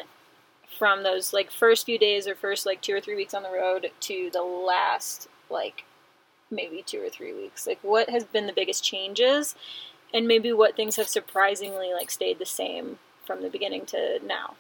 from 0.79 1.03
those 1.03 1.33
like 1.33 1.51
first 1.51 1.87
few 1.87 1.99
days 1.99 2.27
or 2.27 2.35
first 2.35 2.67
like 2.67 2.81
two 2.81 2.95
or 2.95 3.01
three 3.01 3.17
weeks 3.17 3.35
on 3.35 3.43
the 3.43 3.51
road 3.51 3.91
to 4.01 4.31
the 4.33 4.43
last 4.43 5.29
like 5.51 5.85
maybe 6.51 6.83
two 6.85 7.03
or 7.03 7.09
three 7.09 7.33
weeks. 7.33 7.67
Like 7.67 7.79
what 7.83 8.11
has 8.11 8.25
been 8.25 8.47
the 8.47 8.53
biggest 8.53 8.85
changes, 8.85 9.55
and 10.13 10.27
maybe 10.27 10.53
what 10.53 10.77
things 10.77 10.97
have 10.97 11.09
surprisingly 11.09 11.93
like 11.93 12.11
stayed 12.11 12.39
the 12.39 12.47
same 12.47 12.99
from 13.25 13.43
the 13.43 13.51
beginning 13.51 13.87
to 13.87 14.19
now. 14.25 14.55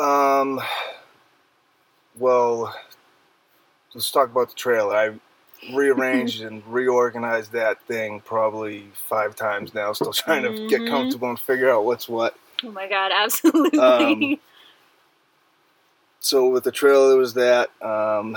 Um. 0.00 0.60
Well, 2.18 2.74
let's 3.94 4.10
talk 4.10 4.30
about 4.30 4.48
the 4.48 4.54
trailer. 4.54 4.94
I 4.94 5.10
rearranged 5.72 6.40
and 6.42 6.62
reorganized 6.66 7.52
that 7.52 7.80
thing 7.82 8.20
probably 8.20 8.86
five 9.08 9.36
times 9.36 9.74
now. 9.74 9.92
Still 9.92 10.12
trying 10.12 10.42
to 10.42 10.54
get 10.68 10.82
Mhm. 10.82 10.86
comfortable 10.88 11.28
and 11.28 11.38
figure 11.38 11.70
out 11.70 11.84
what's 11.84 12.08
what. 12.08 12.36
Oh 12.64 12.70
my 12.70 12.88
god, 12.88 13.12
absolutely. 13.14 13.78
Um, 13.78 14.38
So 16.20 16.48
with 16.48 16.64
the 16.64 16.72
trailer, 16.72 17.08
there 17.10 17.18
was 17.18 17.34
that. 17.34 17.70
Um, 17.80 18.36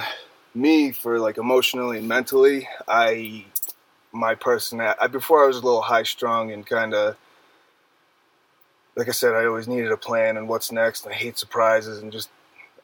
me 0.53 0.91
for 0.91 1.17
like 1.19 1.37
emotionally 1.37 1.97
and 1.97 2.07
mentally, 2.07 2.67
I 2.87 3.45
my 4.11 4.35
personality. 4.35 4.99
I, 5.01 5.07
before 5.07 5.43
I 5.43 5.47
was 5.47 5.57
a 5.57 5.61
little 5.61 5.81
high 5.81 6.03
strung 6.03 6.51
and 6.51 6.65
kind 6.65 6.93
of. 6.93 7.15
Like 8.95 9.07
I 9.07 9.11
said, 9.11 9.33
I 9.33 9.45
always 9.45 9.69
needed 9.69 9.89
a 9.91 9.97
plan 9.97 10.35
and 10.35 10.49
what's 10.49 10.69
next. 10.69 11.05
And 11.05 11.13
I 11.13 11.17
hate 11.17 11.37
surprises 11.39 11.99
and 12.03 12.11
just 12.11 12.29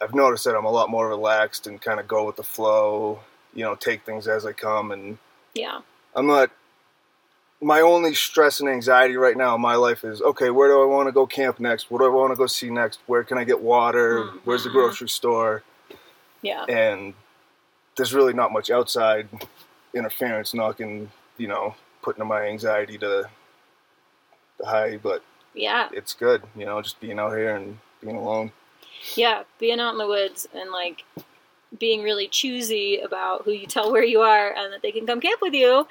I've 0.02 0.16
noticed 0.16 0.46
that 0.46 0.56
I'm 0.56 0.64
a 0.66 0.72
lot 0.72 0.90
more 0.90 1.08
relaxed 1.10 1.68
and 1.68 1.82
kind 1.82 2.00
of 2.00 2.08
go 2.08 2.24
with 2.26 2.38
the 2.38 2.44
flow, 2.44 3.20
you 3.58 3.64
know, 3.64 3.76
take 3.76 4.06
things 4.06 4.28
as 4.28 4.44
they 4.44 4.54
come. 4.54 4.92
And 4.92 5.18
yeah, 5.56 5.82
I'm 6.16 6.28
not, 6.28 6.52
my 7.60 7.82
only 7.82 8.14
stress 8.14 8.60
and 8.60 8.70
anxiety 8.70 9.18
right 9.18 9.36
now 9.36 9.56
in 9.56 9.62
my 9.62 9.76
life 9.76 10.06
is 10.06 10.22
okay, 10.22 10.52
where 10.52 10.70
do 10.70 10.82
I 10.82 10.86
want 10.86 11.08
to 11.08 11.12
go 11.12 11.26
camp 11.26 11.60
next? 11.60 11.90
What 11.90 11.98
do 11.98 12.06
I 12.06 12.10
want 12.10 12.32
to 12.32 12.38
go 12.38 12.46
see 12.46 12.70
next? 12.70 13.00
Where 13.08 13.24
can 13.24 13.40
I 13.40 13.44
get 13.44 13.60
water? 13.60 14.20
Mm-hmm. 14.20 14.38
Where's 14.46 14.64
the 14.64 14.70
grocery 14.70 15.10
store? 15.10 15.64
yeah, 16.44 16.66
And 16.70 17.16
there's 17.96 18.14
really 18.14 18.34
not 18.34 18.54
much 18.54 18.70
outside 18.70 19.28
interference 19.94 20.54
knocking, 20.54 21.10
you 21.38 21.48
know, 21.48 21.76
putting 22.04 22.26
my 22.28 22.44
anxiety 22.44 23.00
to 23.00 23.28
the 24.60 24.66
high, 24.66 24.98
but 24.98 25.24
yeah. 25.56 25.90
it's 25.92 26.14
good, 26.14 26.44
you 26.56 26.66
know, 26.66 26.80
just 26.82 27.00
being 27.00 27.18
out 27.18 27.36
here 27.36 27.56
and 27.56 27.80
being 28.02 28.16
alone. 28.16 28.52
Yeah, 29.16 29.44
being 29.58 29.80
out 29.80 29.94
in 29.94 29.98
the 29.98 30.08
woods 30.08 30.48
and 30.54 30.70
like 30.72 31.04
being 31.80 32.04
really 32.04 32.28
choosy 32.28 33.00
about 33.00 33.44
who 33.46 33.52
you 33.52 33.68
tell 33.68 33.92
where 33.92 34.04
you 34.04 34.22
are 34.22 34.52
and 34.54 34.74
that 34.74 34.82
they 34.82 34.92
can 34.92 35.06
come 35.06 35.20
camp 35.22 35.42
with 35.42 35.54
you 35.54 35.88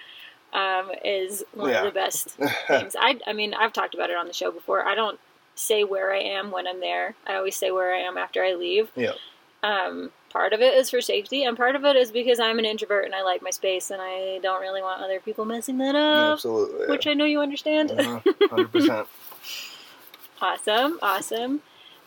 um, 0.52 0.90
is 1.04 1.44
one 1.52 1.70
Yeah. 1.70 1.78
of 1.80 1.84
the 1.84 1.90
best 1.92 2.28
things. 2.68 2.96
I, 2.98 3.18
I 3.26 3.32
mean, 3.32 3.54
I've 3.54 3.72
talked 3.72 3.94
about 3.94 4.10
it 4.10 4.16
on 4.16 4.26
the 4.26 4.32
show 4.32 4.50
before. 4.50 4.84
I 4.86 4.94
don't 4.94 5.18
say 5.54 5.84
where 5.84 6.12
I 6.12 6.18
am 6.20 6.50
when 6.50 6.66
I'm 6.66 6.80
there. 6.80 7.14
I 7.26 7.34
always 7.36 7.56
say 7.56 7.70
where 7.70 7.94
I 7.94 8.00
am 8.00 8.16
after 8.18 8.42
I 8.44 8.54
leave. 8.54 8.90
Yeah. 8.96 9.12
Um, 9.62 10.10
part 10.30 10.52
of 10.52 10.60
it 10.60 10.74
is 10.74 10.90
for 10.90 11.00
safety, 11.00 11.42
and 11.44 11.56
part 11.56 11.74
of 11.76 11.84
it 11.84 11.96
is 11.96 12.12
because 12.12 12.38
I'm 12.38 12.58
an 12.58 12.64
introvert 12.66 13.06
and 13.06 13.14
I 13.14 13.22
like 13.22 13.42
my 13.42 13.50
space, 13.50 13.90
and 13.90 14.00
I 14.02 14.38
don't 14.42 14.60
really 14.60 14.82
want 14.82 15.02
other 15.02 15.18
people 15.18 15.44
messing 15.46 15.78
that 15.78 15.94
up. 15.96 16.34
Absolutely. 16.34 16.80
yeah. 16.84 16.90
Which 16.90 17.06
I 17.06 17.14
know 17.14 17.24
you 17.24 17.40
understand. 17.40 17.90
Uh-huh, 17.92 18.20
100%. 18.50 19.06
Awesome, 20.40 20.98
awesome. 21.02 21.62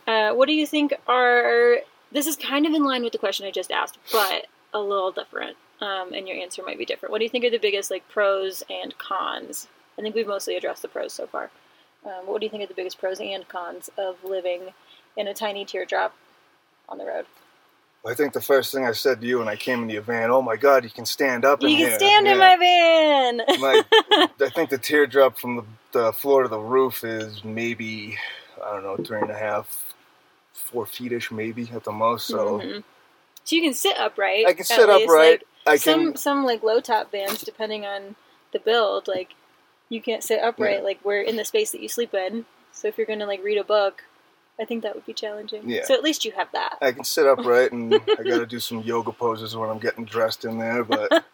Uh, 0.05 0.33
what 0.33 0.45
do 0.47 0.53
you 0.53 0.65
think 0.67 0.93
are? 1.07 1.77
This 2.11 2.27
is 2.27 2.35
kind 2.35 2.65
of 2.65 2.73
in 2.73 2.83
line 2.83 3.03
with 3.03 3.11
the 3.13 3.19
question 3.19 3.45
I 3.45 3.51
just 3.51 3.71
asked, 3.71 3.97
but 4.11 4.47
a 4.73 4.79
little 4.79 5.11
different. 5.11 5.57
Um, 5.81 6.11
and 6.13 6.27
your 6.27 6.37
answer 6.37 6.61
might 6.63 6.77
be 6.77 6.85
different. 6.85 7.11
What 7.11 7.19
do 7.19 7.23
you 7.23 7.29
think 7.29 7.45
are 7.45 7.49
the 7.49 7.57
biggest 7.57 7.89
like 7.89 8.07
pros 8.09 8.63
and 8.69 8.97
cons? 8.97 9.67
I 9.97 10.01
think 10.01 10.15
we've 10.15 10.27
mostly 10.27 10.55
addressed 10.57 10.81
the 10.81 10.87
pros 10.87 11.13
so 11.13 11.25
far. 11.27 11.49
Um, 12.05 12.25
what 12.25 12.39
do 12.39 12.45
you 12.45 12.49
think 12.49 12.63
are 12.63 12.67
the 12.67 12.73
biggest 12.73 12.99
pros 12.99 13.19
and 13.19 13.47
cons 13.47 13.89
of 13.97 14.23
living 14.23 14.73
in 15.17 15.27
a 15.27 15.33
tiny 15.33 15.65
teardrop 15.65 16.13
on 16.87 16.97
the 16.97 17.05
road? 17.05 17.25
I 18.05 18.13
think 18.13 18.31
the 18.33 18.41
first 18.41 18.73
thing 18.73 18.85
I 18.85 18.93
said 18.93 19.19
to 19.21 19.27
you 19.27 19.39
when 19.39 19.49
I 19.49 19.57
came 19.57 19.81
into 19.81 19.93
your 19.93 20.03
van, 20.03 20.31
oh 20.31 20.41
my 20.41 20.55
god, 20.55 20.85
you 20.85 20.89
can 20.89 21.05
stand 21.05 21.43
up 21.43 21.61
in 21.61 21.69
You 21.69 21.75
here. 21.77 21.89
can 21.89 21.99
stand 21.99 22.27
in 22.27 22.37
my 22.37 22.55
van. 22.57 23.37
My- 23.59 23.83
I 24.41 24.49
think 24.49 24.69
the 24.69 24.77
teardrop 24.77 25.37
from 25.37 25.57
the, 25.57 25.63
the 25.91 26.13
floor 26.13 26.43
to 26.43 26.49
the 26.49 26.59
roof 26.59 27.03
is 27.03 27.43
maybe, 27.43 28.17
I 28.65 28.71
don't 28.71 28.83
know, 28.83 28.97
three 29.03 29.19
and 29.19 29.29
a 29.29 29.37
half, 29.37 29.88
four 30.59 30.85
feetish 30.85 31.31
maybe 31.31 31.69
at 31.73 31.83
the 31.83 31.91
most. 31.91 32.27
So 32.27 32.59
Mhm. 32.59 32.83
So 33.43 33.55
you 33.55 33.61
can 33.61 33.73
sit 33.73 33.97
upright. 33.97 34.45
I 34.45 34.53
can 34.53 34.65
sit 34.65 34.87
least, 34.87 35.03
upright. 35.03 35.41
like, 35.65 35.73
I 35.73 35.75
some 35.77 35.99
can. 35.99 36.05
some 36.09 36.17
some 36.17 36.45
like 36.45 36.61
low 36.63 36.79
top 36.79 37.11
bands, 37.11 37.41
depending 37.41 37.85
on 37.85 38.15
the 38.51 38.59
build, 38.59 39.07
like 39.07 39.33
you 39.89 40.01
can't 40.01 40.23
sit 40.23 40.39
upright. 40.41 40.77
Yeah. 40.77 40.83
Like 40.83 40.99
we're 41.03 41.21
in 41.21 41.35
the 41.35 41.45
space 41.45 41.71
that 41.71 41.81
you 41.81 41.89
sleep 41.89 42.13
in. 42.13 42.45
So 42.71 42.87
if 42.87 42.97
you're 42.97 43.07
going 43.07 43.19
to 43.19 43.25
like 43.25 43.43
read 43.43 43.57
a 43.57 43.63
book, 43.63 44.03
I 44.59 44.65
think 44.65 44.83
that 44.83 44.93
would 44.93 45.05
be 45.05 45.13
challenging. 45.13 45.69
Yeah. 45.69 45.85
So 45.85 45.93
at 45.93 46.03
least 46.03 46.25
you 46.25 46.31
have 46.33 46.51
that. 46.53 46.77
I 46.81 46.91
can 46.91 47.03
sit 47.03 47.25
upright, 47.25 47.71
and 47.71 47.93
I 48.19 48.23
got 48.23 48.39
to 48.39 48.45
do 48.45 48.59
some 48.59 48.81
yoga 48.81 49.11
poses 49.11 49.55
when 49.55 49.69
I'm 49.69 49.79
getting 49.79 50.05
dressed 50.05 50.45
in 50.45 50.59
there. 50.59 50.83
But 50.83 51.25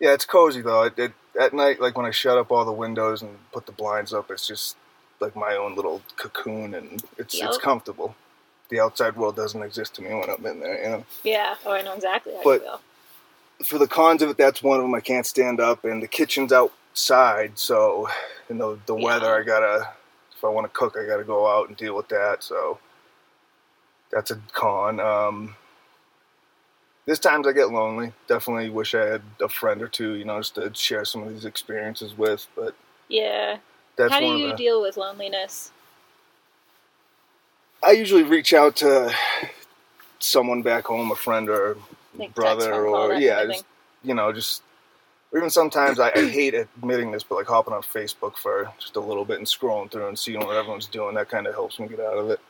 yeah, 0.00 0.12
it's 0.14 0.24
cozy 0.24 0.62
though. 0.62 0.84
It, 0.84 0.98
it, 0.98 1.12
at 1.38 1.52
night, 1.52 1.80
like 1.80 1.96
when 1.96 2.06
I 2.06 2.10
shut 2.10 2.38
up 2.38 2.50
all 2.50 2.64
the 2.64 2.72
windows 2.72 3.22
and 3.22 3.38
put 3.52 3.66
the 3.66 3.72
blinds 3.72 4.12
up, 4.12 4.30
it's 4.30 4.46
just 4.46 4.76
like 5.20 5.36
my 5.36 5.54
own 5.54 5.76
little 5.76 6.02
cocoon, 6.16 6.74
and 6.74 7.02
it's 7.18 7.34
it's 7.34 7.58
comfortable. 7.58 8.14
The 8.72 8.80
outside 8.80 9.16
world 9.16 9.36
doesn't 9.36 9.62
exist 9.62 9.94
to 9.96 10.02
me 10.02 10.14
when 10.14 10.30
I'm 10.30 10.44
in 10.46 10.60
there. 10.60 10.82
You 10.82 10.88
know. 10.88 11.04
Yeah. 11.24 11.56
Oh, 11.66 11.72
I 11.72 11.82
know 11.82 11.92
exactly 11.92 12.32
how 12.34 12.42
But- 12.42 12.62
you 12.62 12.68
feel. 12.68 12.80
for 13.66 13.78
the 13.78 13.86
cons 13.86 14.22
of 14.22 14.30
it, 14.30 14.38
that's 14.38 14.62
one 14.62 14.78
of 14.78 14.82
them. 14.82 14.94
I 14.94 15.00
can't 15.00 15.26
stand 15.26 15.60
up, 15.60 15.84
and 15.84 16.02
the 16.02 16.08
kitchen's 16.08 16.54
outside, 16.54 17.58
so 17.58 18.08
you 18.48 18.54
know 18.56 18.76
the 18.86 18.96
Yeah. 18.96 19.04
weather. 19.04 19.38
I 19.38 19.42
gotta, 19.42 19.92
if 20.34 20.42
I 20.42 20.48
want 20.48 20.64
to 20.64 20.70
cook, 20.70 20.96
I 20.96 21.04
gotta 21.04 21.22
go 21.22 21.46
out 21.46 21.68
and 21.68 21.76
deal 21.76 21.94
with 21.94 22.08
that. 22.08 22.42
So 22.42 22.78
that's 24.10 24.30
a 24.30 24.36
con. 24.52 25.00
Um, 25.00 25.54
there's 27.04 27.18
times 27.18 27.46
I 27.46 27.52
get 27.52 27.68
lonely. 27.70 28.14
Definitely 28.26 28.70
wish 28.70 28.94
I 28.94 29.04
had 29.04 29.22
a 29.42 29.50
friend 29.50 29.82
or 29.82 29.88
two, 29.88 30.14
you 30.14 30.24
know, 30.24 30.38
just 30.40 30.54
to 30.54 30.72
share 30.74 31.04
some 31.04 31.22
of 31.24 31.28
these 31.28 31.44
experiences 31.44 32.16
with. 32.16 32.46
But 32.56 32.74
Yeah. 33.08 33.58
that's 33.96 34.12
how 34.12 34.20
do 34.20 34.26
you 34.38 34.48
the. 34.48 34.56
deal 34.56 34.80
with 34.80 34.96
loneliness? 34.96 35.72
I 37.84 37.92
usually 37.92 38.22
reach 38.22 38.52
out 38.52 38.76
to 38.76 39.12
someone 40.18 40.62
back 40.62 40.86
home, 40.86 41.10
a 41.10 41.16
friend 41.16 41.48
or 41.48 41.76
Like 42.16 42.34
brother, 42.34 42.86
or 42.86 43.14
yeah, 43.14 43.44
just 43.46 43.64
you 44.04 44.14
know, 44.14 44.32
just 44.32 44.62
or 45.32 45.38
even 45.38 45.50
sometimes 45.50 45.98
I, 45.98 46.12
I 46.14 46.28
hate 46.28 46.54
admitting 46.54 47.10
this, 47.10 47.22
but 47.22 47.36
like 47.36 47.46
hopping 47.46 47.72
on 47.72 47.82
Facebook 47.82 48.36
for 48.36 48.70
just 48.78 48.96
a 48.96 49.00
little 49.00 49.24
bit 49.24 49.38
and 49.38 49.46
scrolling 49.46 49.90
through 49.90 50.08
and 50.08 50.18
seeing 50.18 50.40
what 50.40 50.56
everyone's 50.56 50.86
doing, 50.86 51.14
that 51.14 51.28
kind 51.30 51.46
of 51.46 51.54
helps 51.54 51.78
me 51.78 51.88
get 51.88 52.00
out 52.00 52.18
of 52.18 52.30
it. 52.30 52.40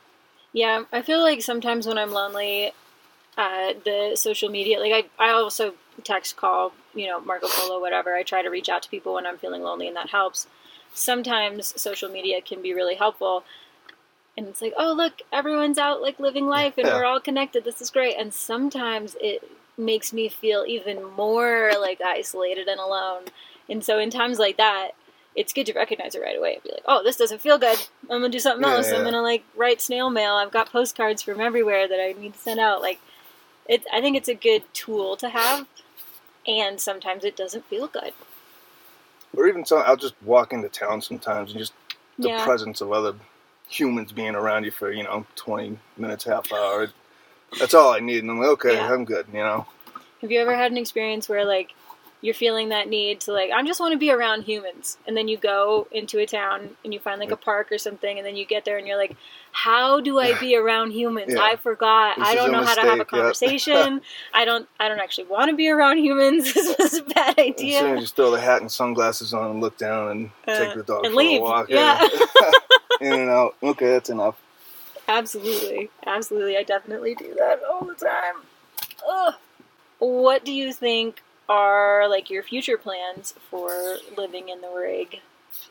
Yeah, 0.51 0.83
I 0.91 1.01
feel 1.01 1.21
like 1.21 1.41
sometimes 1.41 1.87
when 1.87 1.97
I'm 1.97 2.11
lonely, 2.11 2.73
uh, 3.37 3.73
the 3.85 4.15
social 4.15 4.49
media, 4.49 4.79
like 4.79 5.09
I, 5.17 5.29
I 5.29 5.31
also 5.31 5.73
text, 6.03 6.35
call, 6.35 6.73
you 6.93 7.07
know, 7.07 7.21
Marco 7.21 7.47
Polo, 7.47 7.79
whatever. 7.79 8.13
I 8.13 8.23
try 8.23 8.41
to 8.41 8.49
reach 8.49 8.69
out 8.69 8.83
to 8.83 8.89
people 8.89 9.13
when 9.13 9.25
I'm 9.25 9.37
feeling 9.37 9.63
lonely, 9.63 9.87
and 9.87 9.95
that 9.95 10.09
helps. 10.09 10.47
Sometimes 10.93 11.79
social 11.81 12.09
media 12.09 12.41
can 12.41 12.61
be 12.61 12.73
really 12.73 12.95
helpful, 12.95 13.43
and 14.37 14.47
it's 14.47 14.61
like, 14.61 14.73
oh 14.77 14.93
look, 14.93 15.21
everyone's 15.31 15.77
out 15.77 16.01
like 16.01 16.19
living 16.19 16.47
life, 16.47 16.77
and 16.77 16.87
Yeah. 16.87 16.95
we're 16.95 17.05
all 17.05 17.19
connected. 17.19 17.63
This 17.63 17.81
is 17.81 17.89
great. 17.89 18.15
And 18.17 18.33
sometimes 18.33 19.15
it 19.21 19.43
makes 19.77 20.13
me 20.13 20.29
feel 20.29 20.65
even 20.67 21.03
more 21.13 21.71
like 21.79 21.99
isolated 22.01 22.67
and 22.67 22.79
alone. 22.79 23.23
And 23.69 23.83
so 23.83 23.99
in 23.99 24.09
times 24.09 24.39
like 24.39 24.57
that, 24.57 24.91
it's 25.35 25.53
good 25.53 25.65
to 25.65 25.73
recognize 25.73 26.13
it 26.15 26.21
right 26.21 26.37
away 26.37 26.55
and 26.55 26.63
be 26.63 26.71
like, 26.71 26.83
oh, 26.85 27.03
this 27.03 27.15
doesn't 27.17 27.41
feel 27.41 27.57
good. 27.57 27.77
I'm 28.03 28.21
gonna 28.21 28.29
do 28.29 28.39
something 28.39 28.67
Yeah, 28.67 28.75
else. 28.75 28.91
I'm 28.91 29.03
gonna 29.03 29.21
like 29.21 29.43
write 29.55 29.81
snail 29.81 30.09
mail. 30.09 30.33
I've 30.33 30.51
got 30.51 30.71
postcards 30.71 31.21
from 31.21 31.39
everywhere 31.41 31.87
that 31.87 31.99
I 31.99 32.19
need 32.19 32.33
to 32.33 32.39
send 32.39 32.59
out. 32.59 32.81
Like, 32.81 32.99
it. 33.67 33.83
I 33.93 34.01
think 34.01 34.17
it's 34.17 34.29
a 34.29 34.35
good 34.35 34.63
tool 34.73 35.15
to 35.17 35.29
have, 35.29 35.67
and 36.47 36.79
sometimes 36.79 37.23
it 37.23 37.35
doesn't 37.35 37.65
feel 37.65 37.87
good. 37.87 38.13
Or 39.35 39.47
even 39.47 39.65
so, 39.65 39.77
I'll 39.77 39.95
just 39.97 40.15
walk 40.23 40.53
into 40.53 40.69
town 40.69 41.01
sometimes 41.01 41.51
and 41.51 41.59
just 41.59 41.73
the 42.19 42.29
yeah, 42.29 42.43
presence 42.43 42.81
of 42.81 42.91
other 42.91 43.15
humans 43.69 44.11
being 44.11 44.35
around 44.35 44.63
you 44.65 44.71
for 44.71 44.91
you 44.91 45.03
know 45.03 45.25
20 45.35 45.77
minutes, 45.97 46.23
half 46.25 46.51
hour. 46.51 46.89
That's 47.59 47.73
all 47.73 47.93
I 47.93 47.99
need, 47.99 48.19
and 48.23 48.31
I'm 48.31 48.39
like, 48.39 48.49
okay, 48.49 48.73
Yeah. 48.75 48.91
I'm 48.91 49.05
good. 49.05 49.27
You 49.31 49.39
know, 49.39 49.65
Have 50.21 50.31
you 50.31 50.39
ever 50.41 50.55
had 50.55 50.71
an 50.71 50.77
experience 50.77 51.29
where 51.29 51.45
like 51.45 51.73
you're 52.21 52.33
feeling 52.33 52.69
that 52.69 52.87
need 52.87 53.19
to 53.19 53.33
like 53.33 53.51
I 53.51 53.61
just 53.63 53.81
want 53.81 53.91
to 53.91 53.97
be 53.99 54.09
around 54.09 54.43
humans, 54.43 54.97
and 55.05 55.15
then 55.15 55.27
you 55.27 55.37
go 55.37 55.87
into 55.91 56.19
a 56.19 56.25
town 56.25 56.69
and 56.83 56.93
you 56.93 56.99
find 56.99 57.19
like 57.19 57.31
a 57.31 57.35
park 57.37 57.71
or 57.71 57.77
something, 57.77 58.17
and 58.17 58.25
then 58.25 58.35
you 58.37 58.45
get 58.45 58.63
there 58.65 58.77
and 58.77 58.87
you're 58.87 58.97
like, 58.97 59.15
how 59.51 59.99
do 59.99 60.17
I 60.19 60.33
be 60.39 60.55
around 60.63 60.91
humans? 60.91 61.33
Yeah. 61.35 61.41
I 61.43 61.57
forgot. 61.57 62.15
This 62.17 62.27
I 62.27 62.33
don't 62.33 62.51
know 62.53 62.63
how 62.63 62.75
to 62.75 62.81
have 62.81 62.93
a 62.93 62.97
mistake, 62.97 63.11
yeah. 63.11 63.19
conversation. 63.19 64.01
I 64.33 64.45
don't. 64.45 64.67
I 64.79 64.87
don't 64.87 64.99
actually 64.99 65.25
want 65.27 65.51
to 65.51 65.55
be 65.57 65.67
around 65.69 65.97
humans. 65.97 66.53
this 66.55 66.75
was 66.79 66.93
a 66.99 67.03
bad 67.03 67.37
idea. 67.37 67.81
as 67.83 67.89
you 67.95 67.99
just 67.99 68.15
throw 68.15 68.31
the 68.31 68.39
hat 68.39 68.61
and 68.61 68.71
sunglasses 68.71 69.33
on 69.33 69.51
and 69.51 69.61
look 69.61 69.77
down 69.77 70.09
and 70.09 70.31
Uh, 70.47 70.57
take 70.65 70.75
the 70.75 70.83
dog 70.83 71.03
and 71.05 71.13
for 71.13 71.19
leave. 71.19 71.41
a 71.41 71.43
walk, 71.43 71.69
Yeah. 71.69 72.07
in 73.03 73.13
and 73.13 73.29
out. 73.29 73.55
Okay, 73.61 73.87
that's 73.91 74.09
enough. 74.09 74.39
Absolutely, 75.07 75.89
absolutely. 76.05 76.57
I 76.57 76.63
definitely 76.63 77.15
do 77.15 77.35
that 77.37 77.61
all 77.69 77.85
the 77.85 77.95
time. 77.95 78.35
Ugh. 79.07 79.33
What 79.99 80.45
do 80.45 80.51
you 80.51 80.73
think 80.73 81.21
are 81.49 82.07
like 82.07 82.29
your 82.29 82.43
future 82.43 82.77
plans 82.77 83.33
for 83.49 83.97
living 84.17 84.49
in 84.49 84.61
the 84.61 84.69
rig? 84.69 85.19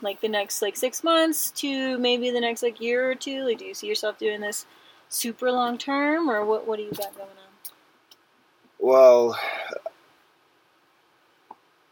Like 0.00 0.20
the 0.20 0.28
next 0.28 0.62
like 0.62 0.76
six 0.76 1.02
months 1.02 1.50
to 1.52 1.98
maybe 1.98 2.30
the 2.30 2.40
next 2.40 2.62
like 2.62 2.80
year 2.80 3.10
or 3.10 3.14
two? 3.14 3.44
Like, 3.44 3.58
do 3.58 3.64
you 3.64 3.74
see 3.74 3.86
yourself 3.88 4.18
doing 4.18 4.40
this 4.40 4.66
super 5.08 5.50
long 5.50 5.78
term, 5.78 6.30
or 6.30 6.44
what? 6.44 6.66
What 6.66 6.76
do 6.76 6.82
you 6.82 6.90
got 6.92 7.14
going 7.14 7.28
on? 7.28 7.36
Well, 8.78 9.38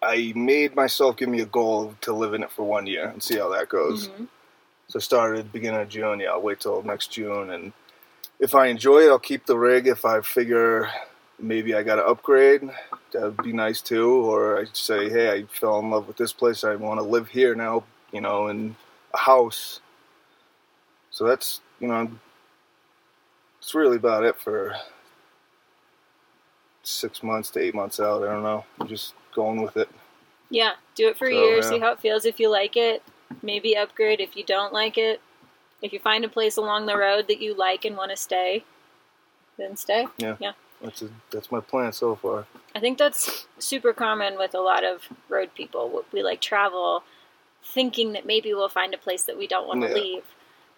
I 0.02 0.32
made 0.34 0.74
myself 0.74 1.16
give 1.16 1.28
me 1.28 1.40
a 1.40 1.46
goal 1.46 1.94
to 2.02 2.12
live 2.12 2.34
in 2.34 2.42
it 2.42 2.50
for 2.50 2.64
one 2.64 2.86
year 2.86 3.06
and 3.06 3.22
see 3.22 3.38
how 3.38 3.48
that 3.50 3.68
goes. 3.68 4.08
Mhm. 4.08 4.28
So 4.90 4.98
I 4.98 5.02
started 5.02 5.52
beginning 5.52 5.82
of 5.82 5.88
June. 5.88 6.18
Yeah, 6.18 6.30
I'll 6.30 6.42
wait 6.42 6.58
till 6.58 6.82
next 6.82 7.12
June, 7.12 7.50
and 7.50 7.72
if 8.40 8.56
I 8.56 8.66
enjoy 8.66 9.02
it, 9.02 9.08
I'll 9.08 9.20
keep 9.20 9.46
the 9.46 9.56
rig. 9.56 9.86
If 9.86 10.04
I 10.04 10.20
figure 10.20 10.90
maybe 11.38 11.76
I 11.76 11.84
got 11.84 11.96
to 11.96 12.04
upgrade, 12.04 12.68
that'd 13.12 13.36
be 13.36 13.52
nice 13.52 13.80
too. 13.80 14.10
Or 14.10 14.58
I 14.58 14.64
say, 14.72 15.08
hey, 15.08 15.30
I 15.30 15.44
fell 15.44 15.78
in 15.78 15.90
love 15.90 16.08
with 16.08 16.16
this 16.16 16.32
place. 16.32 16.64
I 16.64 16.74
want 16.74 16.98
to 16.98 17.04
live 17.04 17.28
here 17.28 17.54
now. 17.54 17.84
You 18.10 18.20
know, 18.20 18.48
in 18.48 18.74
a 19.14 19.18
house. 19.18 19.78
So 21.12 21.24
that's 21.24 21.60
you 21.78 21.86
know, 21.86 22.10
it's 23.60 23.76
really 23.76 23.96
about 23.96 24.24
it 24.24 24.40
for 24.40 24.74
six 26.82 27.22
months 27.22 27.48
to 27.50 27.60
eight 27.60 27.76
months 27.76 28.00
out. 28.00 28.24
I 28.24 28.32
don't 28.32 28.42
know. 28.42 28.64
I'm 28.80 28.88
just 28.88 29.14
going 29.36 29.62
with 29.62 29.76
it. 29.76 29.88
Yeah, 30.50 30.72
do 30.96 31.06
it 31.06 31.16
for 31.16 31.28
a 31.28 31.32
year. 31.32 31.58
yeah. 31.58 31.62
See 31.62 31.78
how 31.78 31.92
it 31.92 32.00
feels. 32.00 32.24
If 32.24 32.40
you 32.40 32.48
like 32.48 32.76
it, 32.76 33.04
maybe 33.42 33.76
upgrade. 33.76 34.20
If 34.20 34.36
you 34.36 34.44
don't 34.44 34.72
like 34.72 34.96
it, 34.98 35.20
if 35.82 35.92
you 35.92 35.98
find 35.98 36.24
a 36.24 36.28
place 36.28 36.56
along 36.56 36.86
the 36.86 36.96
road 36.96 37.26
that 37.28 37.40
you 37.40 37.54
like 37.54 37.84
and 37.84 37.96
want 37.96 38.10
to 38.10 38.16
stay, 38.16 38.64
then 39.58 39.76
stay. 39.76 40.06
That's 40.82 41.02
a, 41.02 41.08
that's 41.30 41.52
my 41.52 41.60
plan 41.60 41.92
so 41.92 42.16
far. 42.16 42.46
I 42.74 42.80
think 42.80 42.96
that's 42.96 43.46
super 43.58 43.92
common 43.92 44.38
with 44.38 44.54
a 44.54 44.60
lot 44.60 44.82
of 44.84 45.08
road 45.28 45.50
people. 45.54 46.04
We 46.12 46.22
like 46.22 46.40
travel 46.40 47.02
thinking 47.62 48.14
that 48.14 48.24
maybe 48.24 48.54
we'll 48.54 48.70
find 48.70 48.94
a 48.94 48.98
place 48.98 49.24
that 49.24 49.36
we 49.36 49.46
don't 49.46 49.68
want 49.68 49.82
to 49.82 49.88
Yeah. 49.88 49.94
leave. 49.94 50.22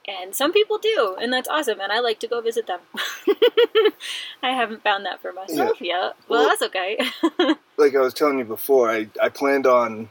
And 0.09 0.35
some 0.35 0.53
people 0.53 0.79
do, 0.79 1.17
and 1.21 1.33
that's 1.33 1.49
awesome, 1.49 1.79
and 1.81 1.93
I 1.93 2.01
like 2.01 2.19
to 2.21 2.27
go 2.27 2.41
visit 2.41 2.67
them. 2.67 2.81
I 4.43 4.51
haven't 4.51 4.83
found 4.83 5.07
that 5.07 5.23
for 5.23 5.33
myself 5.33 5.81
yet. 5.81 6.17
Well, 6.29 6.41
Well- 6.41 6.49
that's 6.49 6.63
okay. 6.63 6.99
like 7.77 7.95
I 7.95 8.01
was 8.01 8.13
telling 8.13 8.39
you 8.41 8.45
before, 8.45 8.91
I, 8.91 9.07
I 9.23 9.29
planned 9.29 9.65
on, 9.65 10.09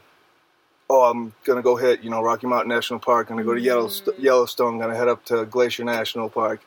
oh, 0.92 1.02
I'm 1.10 1.32
gonna 1.44 1.62
go 1.62 1.74
hit, 1.76 2.02
you 2.02 2.10
know, 2.10 2.22
Rocky 2.22 2.46
Mountain 2.46 2.68
National 2.68 3.00
Park. 3.00 3.28
Gonna 3.28 3.42
go 3.44 3.54
to 3.54 3.60
Yellowst- 3.60 4.04
Mm. 4.06 4.18
Yellowstone. 4.18 4.78
Gonna 4.78 4.94
head 4.96 5.08
up 5.08 5.24
to 5.26 5.44
Glacier 5.46 5.84
National 5.84 6.28
Park. 6.28 6.60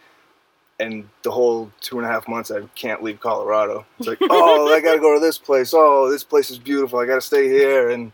and 0.77 1.07
the 1.23 1.31
whole 1.31 1.71
two 1.79 1.97
and 1.99 2.05
a 2.05 2.09
half 2.11 2.27
months 2.27 2.51
I 2.51 2.59
can't 2.75 3.01
leave 3.01 3.21
Colorado. 3.21 3.85
It's 3.97 4.09
like, 4.09 4.17
oh, 4.29 4.67
I 4.73 4.81
gotta 4.81 4.99
go 4.99 5.13
to 5.13 5.21
this 5.21 5.37
place. 5.37 5.71
Oh, 5.73 6.11
this 6.11 6.25
place 6.25 6.51
is 6.51 6.57
beautiful. 6.59 6.99
I 6.99 7.05
gotta 7.05 7.21
stay 7.21 7.47
here. 7.47 7.91
And 7.91 8.11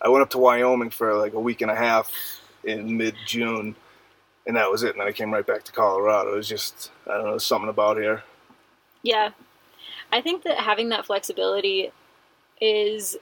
I 0.00 0.08
went 0.08 0.22
up 0.22 0.30
to 0.30 0.38
Wyoming 0.38 0.90
for 0.90 1.14
like 1.14 1.32
a 1.32 1.40
week 1.40 1.60
and 1.60 1.72
a 1.72 1.74
half 1.74 2.08
in 2.62 2.96
mid 2.96 3.16
June, 3.26 3.74
and 4.46 4.56
that 4.56 4.70
was 4.70 4.84
it. 4.84 4.90
And 4.92 5.00
then 5.00 5.08
I 5.08 5.12
came 5.12 5.32
right 5.34 5.44
back 5.44 5.64
to 5.64 5.72
Colorado. 5.72 6.34
It 6.34 6.36
was 6.36 6.46
just, 6.48 6.92
I 7.10 7.14
don't 7.14 7.26
know, 7.26 7.38
something 7.38 7.68
about 7.68 7.96
here. 7.96 8.22
Yeah. 9.02 9.30
I 10.12 10.20
think 10.20 10.44
that 10.44 10.58
having 10.58 10.90
that 10.90 11.04
flexibility 11.04 11.90
is 12.60 13.16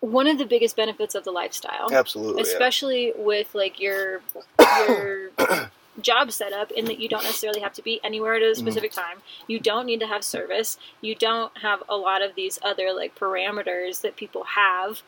one 0.00 0.26
of 0.26 0.38
the 0.38 0.46
biggest 0.46 0.76
benefits 0.76 1.14
of 1.14 1.24
the 1.24 1.30
lifestyle. 1.30 1.92
Absolutely. 1.92 2.42
Especially 2.42 3.08
yeah. 3.08 3.12
with 3.18 3.54
like 3.54 3.78
your 3.78 4.22
your 4.58 5.30
job 6.00 6.32
set 6.32 6.52
up 6.52 6.70
in 6.70 6.86
that 6.86 6.98
you 6.98 7.08
don't 7.08 7.24
necessarily 7.24 7.60
have 7.60 7.74
to 7.74 7.82
be 7.82 8.00
anywhere 8.02 8.34
at 8.34 8.42
a 8.42 8.46
mm-hmm. 8.46 8.60
specific 8.60 8.92
mm-hmm. 8.92 9.12
time. 9.12 9.22
You 9.46 9.60
don't 9.60 9.86
need 9.86 10.00
to 10.00 10.06
have 10.06 10.24
service. 10.24 10.78
You 11.00 11.14
don't 11.14 11.56
have 11.58 11.82
a 11.88 11.96
lot 11.96 12.22
of 12.22 12.34
these 12.34 12.58
other 12.62 12.92
like 12.92 13.14
parameters 13.14 14.00
that 14.00 14.16
people 14.16 14.44
have. 14.44 15.02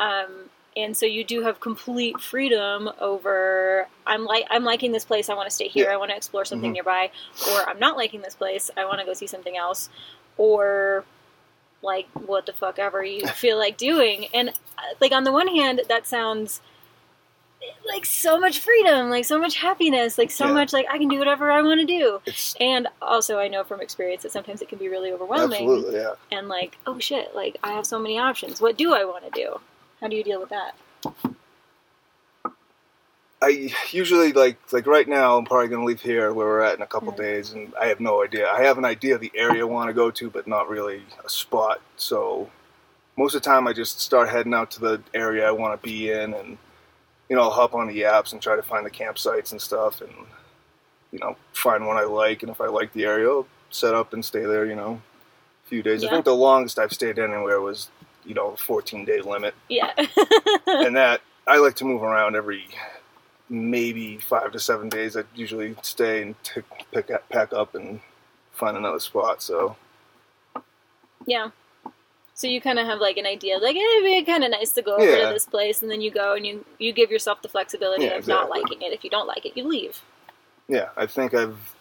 Um, 0.00 0.50
and 0.76 0.96
so 0.96 1.06
you 1.06 1.24
do 1.24 1.42
have 1.42 1.60
complete 1.60 2.20
freedom 2.20 2.88
over 3.00 3.88
I'm 4.06 4.24
like 4.24 4.46
I'm 4.48 4.64
liking 4.64 4.92
this 4.92 5.04
place 5.04 5.28
I 5.28 5.34
want 5.34 5.48
to 5.48 5.54
stay 5.54 5.66
here 5.66 5.86
yeah. 5.86 5.94
I 5.94 5.96
want 5.96 6.10
to 6.10 6.16
explore 6.16 6.44
something 6.44 6.68
mm-hmm. 6.68 6.74
nearby 6.74 7.10
or 7.50 7.68
I'm 7.68 7.80
not 7.80 7.96
liking 7.96 8.20
this 8.20 8.34
place 8.34 8.70
I 8.76 8.84
want 8.84 9.00
to 9.00 9.06
go 9.06 9.12
see 9.12 9.26
something 9.26 9.56
else 9.56 9.88
or 10.36 11.04
like 11.82 12.06
what 12.12 12.46
the 12.46 12.52
fuck 12.52 12.78
ever 12.78 13.04
you 13.04 13.26
feel 13.28 13.56
like 13.56 13.76
doing 13.76 14.26
and 14.34 14.50
uh, 14.50 14.82
like 15.00 15.12
on 15.12 15.24
the 15.24 15.32
one 15.32 15.48
hand 15.48 15.80
that 15.88 16.06
sounds 16.06 16.60
like 17.86 18.04
so 18.04 18.38
much 18.38 18.60
freedom, 18.60 19.10
like 19.10 19.24
so 19.24 19.38
much 19.38 19.56
happiness, 19.56 20.18
like 20.18 20.30
so 20.30 20.46
yeah. 20.46 20.52
much 20.52 20.72
like 20.72 20.86
I 20.90 20.98
can 20.98 21.08
do 21.08 21.18
whatever 21.18 21.50
I 21.50 21.62
want 21.62 21.80
to 21.80 21.86
do. 21.86 22.20
It's, 22.26 22.54
and 22.60 22.88
also 23.00 23.38
I 23.38 23.48
know 23.48 23.64
from 23.64 23.80
experience 23.80 24.22
that 24.22 24.32
sometimes 24.32 24.62
it 24.62 24.68
can 24.68 24.78
be 24.78 24.88
really 24.88 25.12
overwhelming. 25.12 25.62
Absolutely, 25.62 25.96
yeah. 25.96 26.14
And 26.30 26.48
like, 26.48 26.78
oh 26.86 26.98
shit, 26.98 27.34
like 27.34 27.56
I 27.62 27.72
have 27.72 27.86
so 27.86 27.98
many 27.98 28.18
options. 28.18 28.60
What 28.60 28.76
do 28.76 28.94
I 28.94 29.04
want 29.04 29.24
to 29.24 29.30
do? 29.30 29.60
How 30.00 30.08
do 30.08 30.16
you 30.16 30.24
deal 30.24 30.40
with 30.40 30.50
that? 30.50 30.74
I 33.40 33.72
usually 33.90 34.32
like 34.32 34.58
like 34.72 34.86
right 34.86 35.08
now 35.08 35.38
I'm 35.38 35.44
probably 35.44 35.68
gonna 35.68 35.84
leave 35.84 36.00
here 36.00 36.32
where 36.32 36.46
we're 36.46 36.60
at 36.60 36.74
in 36.74 36.82
a 36.82 36.86
couple 36.86 37.12
mm-hmm. 37.12 37.22
days 37.22 37.52
and 37.52 37.72
I 37.80 37.86
have 37.86 38.00
no 38.00 38.22
idea. 38.22 38.48
I 38.48 38.62
have 38.62 38.78
an 38.78 38.84
idea 38.84 39.14
of 39.14 39.20
the 39.20 39.32
area 39.34 39.62
I 39.62 39.64
want 39.64 39.88
to 39.88 39.94
go 39.94 40.10
to, 40.10 40.30
but 40.30 40.46
not 40.46 40.68
really 40.68 41.02
a 41.24 41.28
spot. 41.28 41.80
So 41.96 42.50
most 43.16 43.34
of 43.34 43.42
the 43.42 43.48
time 43.48 43.66
I 43.66 43.72
just 43.72 44.00
start 44.00 44.28
heading 44.28 44.54
out 44.54 44.70
to 44.72 44.80
the 44.80 45.02
area 45.14 45.46
I 45.46 45.52
want 45.52 45.80
to 45.80 45.86
be 45.86 46.10
in 46.10 46.34
and 46.34 46.58
you 47.28 47.36
know, 47.36 47.42
I'll 47.42 47.50
hop 47.50 47.74
on 47.74 47.88
the 47.88 48.02
apps 48.02 48.32
and 48.32 48.40
try 48.40 48.56
to 48.56 48.62
find 48.62 48.86
the 48.86 48.90
campsites 48.90 49.52
and 49.52 49.60
stuff, 49.60 50.00
and 50.00 50.10
you 51.12 51.18
know, 51.18 51.36
find 51.52 51.86
one 51.86 51.98
I 51.98 52.04
like, 52.04 52.42
and 52.42 52.50
if 52.50 52.58
I 52.58 52.68
like 52.68 52.94
the 52.94 53.04
area, 53.04 53.28
I'll 53.28 53.46
set 53.68 53.92
up 53.92 54.14
and 54.14 54.24
stay 54.24 54.46
there. 54.46 54.64
You 54.64 54.76
know, 54.76 55.02
a 55.66 55.68
few 55.68 55.82
days. 55.82 56.02
Yeah. 56.02 56.08
I 56.08 56.12
think 56.12 56.24
the 56.24 56.34
longest 56.34 56.78
I've 56.78 56.92
stayed 56.92 57.18
anywhere 57.18 57.60
was 57.60 57.90
you 58.28 58.34
know, 58.34 58.54
14 58.56 59.04
day 59.04 59.20
limit. 59.20 59.54
Yeah. 59.68 59.90
and 60.66 60.94
that 60.94 61.22
I 61.46 61.56
like 61.56 61.74
to 61.76 61.84
move 61.84 62.02
around 62.02 62.36
every 62.36 62.66
maybe 63.48 64.18
five 64.18 64.52
to 64.52 64.60
seven 64.60 64.88
days. 64.88 65.16
I 65.16 65.24
usually 65.34 65.74
stay 65.82 66.22
and 66.22 66.42
t- 66.42 66.62
pick 66.92 67.10
up, 67.10 67.28
pack 67.28 67.52
up 67.52 67.74
and 67.74 68.00
find 68.52 68.76
another 68.76 69.00
spot. 69.00 69.42
So. 69.42 69.76
Yeah. 71.26 71.50
So 72.34 72.46
you 72.46 72.60
kind 72.60 72.78
of 72.78 72.86
have 72.86 73.00
like 73.00 73.16
an 73.16 73.26
idea, 73.26 73.58
like 73.58 73.74
it'd 73.74 74.04
be 74.04 74.22
kind 74.22 74.44
of 74.44 74.52
nice 74.52 74.70
to 74.74 74.82
go 74.82 74.94
over 74.94 75.04
yeah. 75.04 75.26
to 75.26 75.34
this 75.34 75.44
place, 75.44 75.82
and 75.82 75.90
then 75.90 76.00
you 76.00 76.12
go 76.12 76.34
and 76.34 76.46
you 76.46 76.64
you 76.78 76.92
give 76.92 77.10
yourself 77.10 77.42
the 77.42 77.48
flexibility 77.48 78.04
yeah, 78.04 78.10
of 78.10 78.18
exactly. 78.18 78.34
not 78.34 78.50
liking 78.50 78.80
it. 78.80 78.92
If 78.92 79.02
you 79.02 79.10
don't 79.10 79.26
like 79.26 79.44
it, 79.44 79.56
you 79.56 79.66
leave. 79.66 80.00
Yeah, 80.68 80.90
I 80.96 81.06
think 81.06 81.34
I've. 81.34 81.74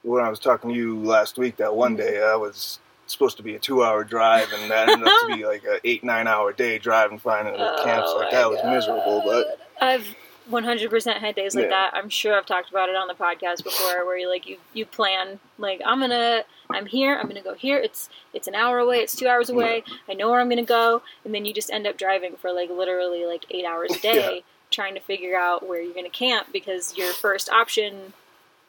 When 0.00 0.24
I 0.24 0.30
was 0.30 0.38
talking 0.38 0.70
to 0.70 0.76
you 0.76 0.98
last 1.00 1.36
week, 1.36 1.58
that 1.58 1.74
one 1.76 1.98
mm-hmm. 1.98 2.14
day 2.14 2.22
I 2.22 2.34
was 2.34 2.78
supposed 3.06 3.36
to 3.36 3.42
be 3.42 3.54
a 3.54 3.58
two-hour 3.58 4.04
drive, 4.04 4.50
and 4.54 4.70
that 4.70 4.88
ended 4.88 5.06
up 5.06 5.28
to 5.28 5.36
be 5.36 5.44
like 5.44 5.64
an 5.64 5.80
eight 5.84 6.02
nine-hour 6.02 6.54
day 6.54 6.78
drive 6.78 7.10
and 7.10 7.20
finding 7.20 7.54
a 7.54 7.58
oh 7.58 7.84
campsite. 7.84 8.30
That 8.30 8.48
was 8.48 8.64
miserable, 8.64 9.20
but 9.22 9.60
I've 9.82 10.16
100% 10.50 11.14
had 11.18 11.34
days 11.34 11.54
like 11.54 11.64
yeah. 11.64 11.70
that. 11.70 11.94
I'm 11.94 12.08
sure 12.08 12.36
I've 12.36 12.46
talked 12.46 12.70
about 12.70 12.88
it 12.88 12.96
on 12.96 13.08
the 13.08 13.14
podcast 13.14 13.64
before 13.64 14.04
where 14.04 14.16
you 14.16 14.28
like 14.28 14.46
you 14.46 14.58
you 14.72 14.86
plan 14.86 15.40
like 15.58 15.80
I'm 15.84 15.98
going 15.98 16.10
to 16.10 16.44
I'm 16.70 16.86
here, 16.86 17.16
I'm 17.16 17.24
going 17.24 17.36
to 17.36 17.42
go 17.42 17.54
here. 17.54 17.78
It's 17.78 18.08
it's 18.32 18.46
an 18.46 18.54
hour 18.54 18.78
away, 18.78 18.98
it's 18.98 19.16
2 19.16 19.26
hours 19.26 19.50
away. 19.50 19.82
Yeah. 19.86 19.94
I 20.08 20.14
know 20.14 20.30
where 20.30 20.40
I'm 20.40 20.48
going 20.48 20.64
to 20.64 20.68
go 20.68 21.02
and 21.24 21.34
then 21.34 21.44
you 21.44 21.52
just 21.52 21.70
end 21.70 21.86
up 21.86 21.98
driving 21.98 22.36
for 22.36 22.52
like 22.52 22.70
literally 22.70 23.24
like 23.24 23.44
8 23.50 23.64
hours 23.64 23.96
a 23.96 24.00
day 24.00 24.34
yeah. 24.36 24.40
trying 24.70 24.94
to 24.94 25.00
figure 25.00 25.36
out 25.36 25.66
where 25.66 25.80
you're 25.80 25.94
going 25.94 26.10
to 26.10 26.16
camp 26.16 26.48
because 26.52 26.96
your 26.96 27.12
first 27.12 27.50
option 27.50 28.12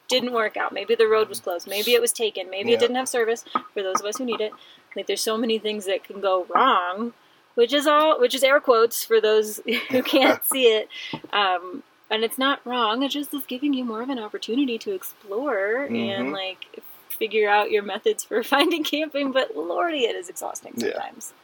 didn't 0.08 0.32
work 0.32 0.56
out. 0.56 0.72
Maybe 0.72 0.94
the 0.94 1.06
road 1.06 1.28
was 1.28 1.40
closed, 1.40 1.68
maybe 1.68 1.92
it 1.92 2.00
was 2.00 2.12
taken, 2.12 2.50
maybe 2.50 2.72
it 2.72 2.80
didn't 2.80 2.96
have 2.96 3.08
service 3.08 3.44
for 3.74 3.82
those 3.82 4.00
of 4.00 4.06
us 4.06 4.16
who 4.18 4.24
need 4.24 4.40
it. 4.40 4.52
Like 4.96 5.06
there's 5.06 5.20
so 5.20 5.36
many 5.36 5.58
things 5.58 5.84
that 5.84 6.02
can 6.02 6.20
go 6.20 6.46
wrong 6.52 7.12
which 7.58 7.72
is 7.72 7.88
all 7.88 8.20
which 8.20 8.36
is 8.36 8.44
air 8.44 8.60
quotes 8.60 9.02
for 9.02 9.20
those 9.20 9.60
who 9.90 10.00
can't 10.04 10.44
see 10.52 10.66
it. 10.66 10.88
Um, 11.32 11.82
and 12.08 12.22
it's 12.22 12.38
not 12.38 12.64
wrong. 12.64 13.02
It 13.02 13.10
just 13.10 13.34
is 13.34 13.42
giving 13.46 13.74
you 13.74 13.84
more 13.84 14.00
of 14.00 14.10
an 14.10 14.18
opportunity 14.20 14.78
to 14.78 14.94
explore 14.94 15.88
mm-hmm. 15.88 15.96
and 15.96 16.32
like 16.32 16.80
figure 17.08 17.50
out 17.50 17.72
your 17.72 17.82
methods 17.82 18.22
for 18.22 18.42
finding 18.54 18.84
camping. 18.84 19.32
But 19.32 19.56
lordy, 19.56 20.04
it 20.04 20.14
is 20.14 20.28
exhausting 20.28 20.74
sometimes. 20.78 21.34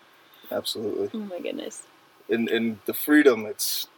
Yeah, 0.48 0.56
absolutely. 0.56 1.10
Oh 1.12 1.24
my 1.24 1.40
goodness. 1.40 1.82
In 2.28 2.48
in 2.48 2.78
the 2.86 2.94
freedom, 2.94 3.44
it's 3.44 3.88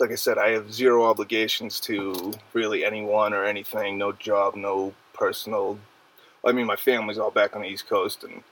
like 0.00 0.10
I 0.10 0.14
said, 0.14 0.38
I 0.38 0.52
have 0.52 0.72
zero 0.72 1.04
obligations 1.04 1.78
to 1.80 2.32
really 2.54 2.86
anyone 2.86 3.34
or 3.34 3.44
anything. 3.44 3.98
No 3.98 4.12
job, 4.12 4.54
no 4.56 4.94
personal. 5.12 5.78
I 6.42 6.52
mean, 6.52 6.66
my 6.66 6.76
family's 6.76 7.18
all 7.18 7.30
back 7.30 7.54
on 7.54 7.62
the 7.62 7.68
East 7.68 7.86
Coast, 7.86 8.24
and 8.24 8.42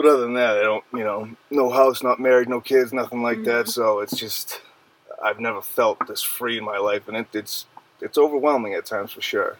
but 0.00 0.08
other 0.08 0.22
than 0.22 0.32
that, 0.32 0.56
I 0.56 0.62
don't, 0.62 0.84
you 0.94 1.04
know, 1.04 1.28
no 1.50 1.68
house, 1.68 2.02
not 2.02 2.18
married, 2.18 2.48
no 2.48 2.62
kids, 2.62 2.90
nothing 2.90 3.22
like 3.22 3.44
that. 3.44 3.68
So 3.68 4.00
it's 4.00 4.16
just, 4.16 4.62
I've 5.22 5.38
never 5.38 5.60
felt 5.60 6.06
this 6.08 6.22
free 6.22 6.56
in 6.56 6.64
my 6.64 6.78
life, 6.78 7.06
and 7.06 7.18
it, 7.18 7.26
it's 7.34 7.66
it's 8.00 8.16
overwhelming 8.16 8.72
at 8.72 8.86
times 8.86 9.12
for 9.12 9.20
sure. 9.20 9.58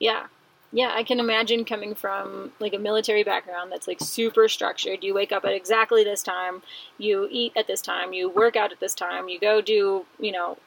Yeah, 0.00 0.26
yeah, 0.72 0.90
I 0.92 1.04
can 1.04 1.20
imagine 1.20 1.64
coming 1.64 1.94
from 1.94 2.50
like 2.58 2.74
a 2.74 2.80
military 2.80 3.22
background 3.22 3.70
that's 3.70 3.86
like 3.86 4.00
super 4.00 4.48
structured. 4.48 5.04
You 5.04 5.14
wake 5.14 5.30
up 5.30 5.44
at 5.44 5.52
exactly 5.52 6.02
this 6.02 6.24
time, 6.24 6.62
you 6.98 7.28
eat 7.30 7.52
at 7.54 7.68
this 7.68 7.80
time, 7.80 8.12
you 8.12 8.28
work 8.28 8.56
out 8.56 8.72
at 8.72 8.80
this 8.80 8.92
time, 8.96 9.28
you 9.28 9.38
go 9.38 9.60
do, 9.60 10.04
you 10.18 10.32
know, 10.32 10.58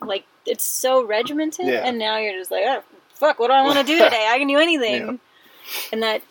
like 0.00 0.24
it's 0.46 0.64
so 0.64 1.04
regimented, 1.04 1.66
yeah. 1.66 1.86
and 1.86 1.98
now 1.98 2.16
you're 2.16 2.38
just 2.38 2.50
like, 2.50 2.64
oh, 2.66 2.82
fuck, 3.10 3.38
what 3.38 3.48
do 3.48 3.52
I 3.52 3.64
want 3.64 3.76
to 3.76 3.84
do 3.84 3.98
today? 4.02 4.26
I 4.30 4.38
can 4.38 4.48
do 4.48 4.56
anything, 4.56 5.02
yeah. 5.06 5.88
and 5.92 6.02
that 6.02 6.22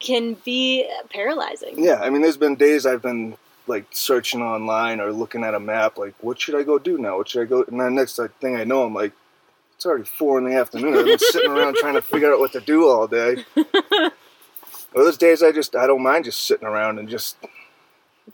can 0.00 0.34
be 0.44 0.88
paralyzing. 1.10 1.82
Yeah, 1.82 2.00
I 2.00 2.10
mean, 2.10 2.22
there's 2.22 2.36
been 2.36 2.56
days 2.56 2.86
I've 2.86 3.02
been 3.02 3.36
like 3.66 3.86
searching 3.92 4.42
online 4.42 5.00
or 5.00 5.12
looking 5.12 5.44
at 5.44 5.54
a 5.54 5.60
map, 5.60 5.96
like, 5.96 6.14
what 6.20 6.40
should 6.40 6.56
I 6.56 6.62
go 6.62 6.78
do 6.78 6.98
now? 6.98 7.16
What 7.18 7.28
should 7.28 7.42
I 7.42 7.44
go? 7.44 7.62
And 7.62 7.80
then 7.80 7.94
next 7.94 8.18
thing 8.40 8.56
I 8.56 8.64
know, 8.64 8.84
I'm 8.84 8.94
like, 8.94 9.12
it's 9.76 9.86
already 9.86 10.04
four 10.04 10.38
in 10.38 10.44
the 10.44 10.54
afternoon. 10.54 10.94
I've 10.94 11.06
been 11.06 11.18
sitting 11.18 11.50
around 11.50 11.76
trying 11.76 11.94
to 11.94 12.02
figure 12.02 12.32
out 12.32 12.38
what 12.38 12.52
to 12.52 12.60
do 12.60 12.88
all 12.88 13.06
day. 13.06 13.44
well, 13.56 14.10
those 14.94 15.16
days 15.16 15.42
I 15.42 15.52
just 15.52 15.74
I 15.74 15.86
don't 15.86 16.02
mind 16.02 16.26
just 16.26 16.46
sitting 16.46 16.66
around 16.66 16.98
and 16.98 17.08
just 17.08 17.36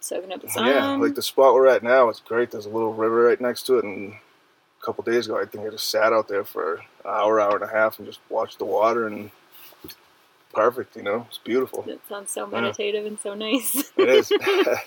soaking 0.00 0.32
up 0.32 0.42
the 0.42 0.48
sun. 0.48 0.66
Yeah, 0.66 0.96
like 0.96 1.14
the 1.14 1.22
spot 1.22 1.54
we're 1.54 1.68
at 1.68 1.84
now, 1.84 2.08
it's 2.08 2.18
great. 2.18 2.50
There's 2.50 2.66
a 2.66 2.70
little 2.70 2.92
river 2.92 3.22
right 3.24 3.40
next 3.40 3.64
to 3.66 3.78
it, 3.78 3.84
and 3.84 4.14
a 4.14 4.84
couple 4.84 5.04
days 5.04 5.26
ago, 5.26 5.40
I 5.40 5.44
think 5.44 5.64
I 5.64 5.70
just 5.70 5.88
sat 5.88 6.12
out 6.12 6.26
there 6.26 6.44
for 6.44 6.76
an 6.76 6.82
hour, 7.04 7.40
hour 7.40 7.54
and 7.54 7.64
a 7.64 7.72
half, 7.72 7.98
and 7.98 8.08
just 8.08 8.20
watched 8.28 8.58
the 8.58 8.64
water 8.64 9.06
and 9.06 9.30
perfect. 10.56 10.96
You 10.96 11.02
know, 11.02 11.26
it's 11.28 11.38
beautiful. 11.38 11.84
It 11.86 12.00
sounds 12.08 12.30
so 12.30 12.46
meditative 12.46 13.04
and 13.04 13.20
so 13.20 13.34
nice. 13.34 13.92
It 13.96 14.08
is. 14.08 14.32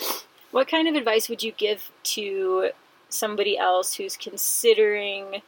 what 0.50 0.68
kind 0.68 0.86
of 0.86 0.94
advice 0.94 1.28
would 1.28 1.42
you 1.42 1.52
give 1.52 1.90
to 2.02 2.70
somebody 3.08 3.58
else 3.58 3.94
who's 3.94 4.16
considering 4.16 5.42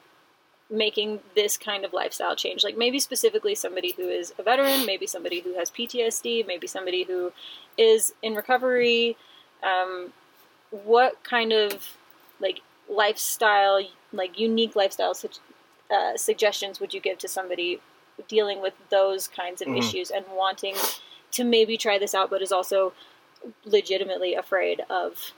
making 0.71 1.21
this 1.37 1.59
kind 1.59 1.85
of 1.85 1.93
lifestyle 1.93 2.35
change? 2.35 2.65
Like 2.65 2.79
maybe 2.79 2.99
specifically 2.99 3.55
somebody 3.55 3.93
who 3.93 4.09
is 4.09 4.33
a 4.39 4.43
veteran, 4.43 4.87
maybe 4.87 5.07
somebody 5.07 5.41
who 5.41 5.55
has 5.59 5.71
PTSD, 5.71 6.47
maybe 6.47 6.67
somebody 6.67 7.05
who 7.05 7.33
is 7.77 8.15
in 8.23 8.35
recovery. 8.35 9.17
Um, 9.63 10.15
what 10.71 11.23
kind 11.25 11.53
of 11.53 11.97
like 12.41 12.61
lifestyle, 12.89 13.81
like 14.13 14.41
unique 14.41 14.75
lifestyle 14.75 15.13
uh, 15.91 16.17
suggestions 16.17 16.81
would 16.81 16.95
you 16.95 17.01
give 17.01 17.19
to 17.19 17.29
somebody 17.29 17.81
dealing 18.29 18.63
with 18.63 18.75
those 18.91 19.29
kinds 19.29 19.63
of 19.63 19.69
mm-hmm. 19.69 19.79
issues 19.79 20.11
and 20.11 20.25
wanting 20.35 20.75
to 21.33 21.45
maybe 21.45 21.77
try 21.77 21.99
this 21.99 22.15
out, 22.15 22.31
but 22.31 22.43
is 22.43 22.53
also 22.53 22.93
legitimately 23.65 24.35
afraid 24.35 24.83
of 24.89 25.33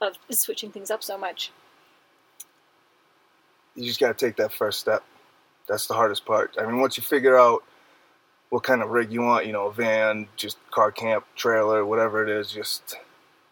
of 0.00 0.16
switching 0.30 0.70
things 0.70 0.90
up 0.90 1.02
so 1.02 1.18
much. 1.18 1.50
You 3.74 3.84
just 3.84 3.98
got 3.98 4.16
to 4.16 4.26
take 4.26 4.36
that 4.36 4.52
first 4.52 4.78
step. 4.78 5.02
That's 5.68 5.86
the 5.86 5.94
hardest 5.94 6.24
part. 6.24 6.54
I 6.58 6.64
mean, 6.64 6.78
once 6.78 6.96
you 6.96 7.02
figure 7.02 7.38
out 7.38 7.64
what 8.50 8.62
kind 8.62 8.82
of 8.82 8.90
rig 8.90 9.12
you 9.12 9.22
want, 9.22 9.46
you 9.46 9.52
know, 9.52 9.66
a 9.66 9.72
van, 9.72 10.28
just 10.36 10.56
car 10.70 10.90
camp, 10.90 11.24
trailer, 11.36 11.84
whatever 11.84 12.22
it 12.22 12.30
is, 12.30 12.50
just 12.50 12.96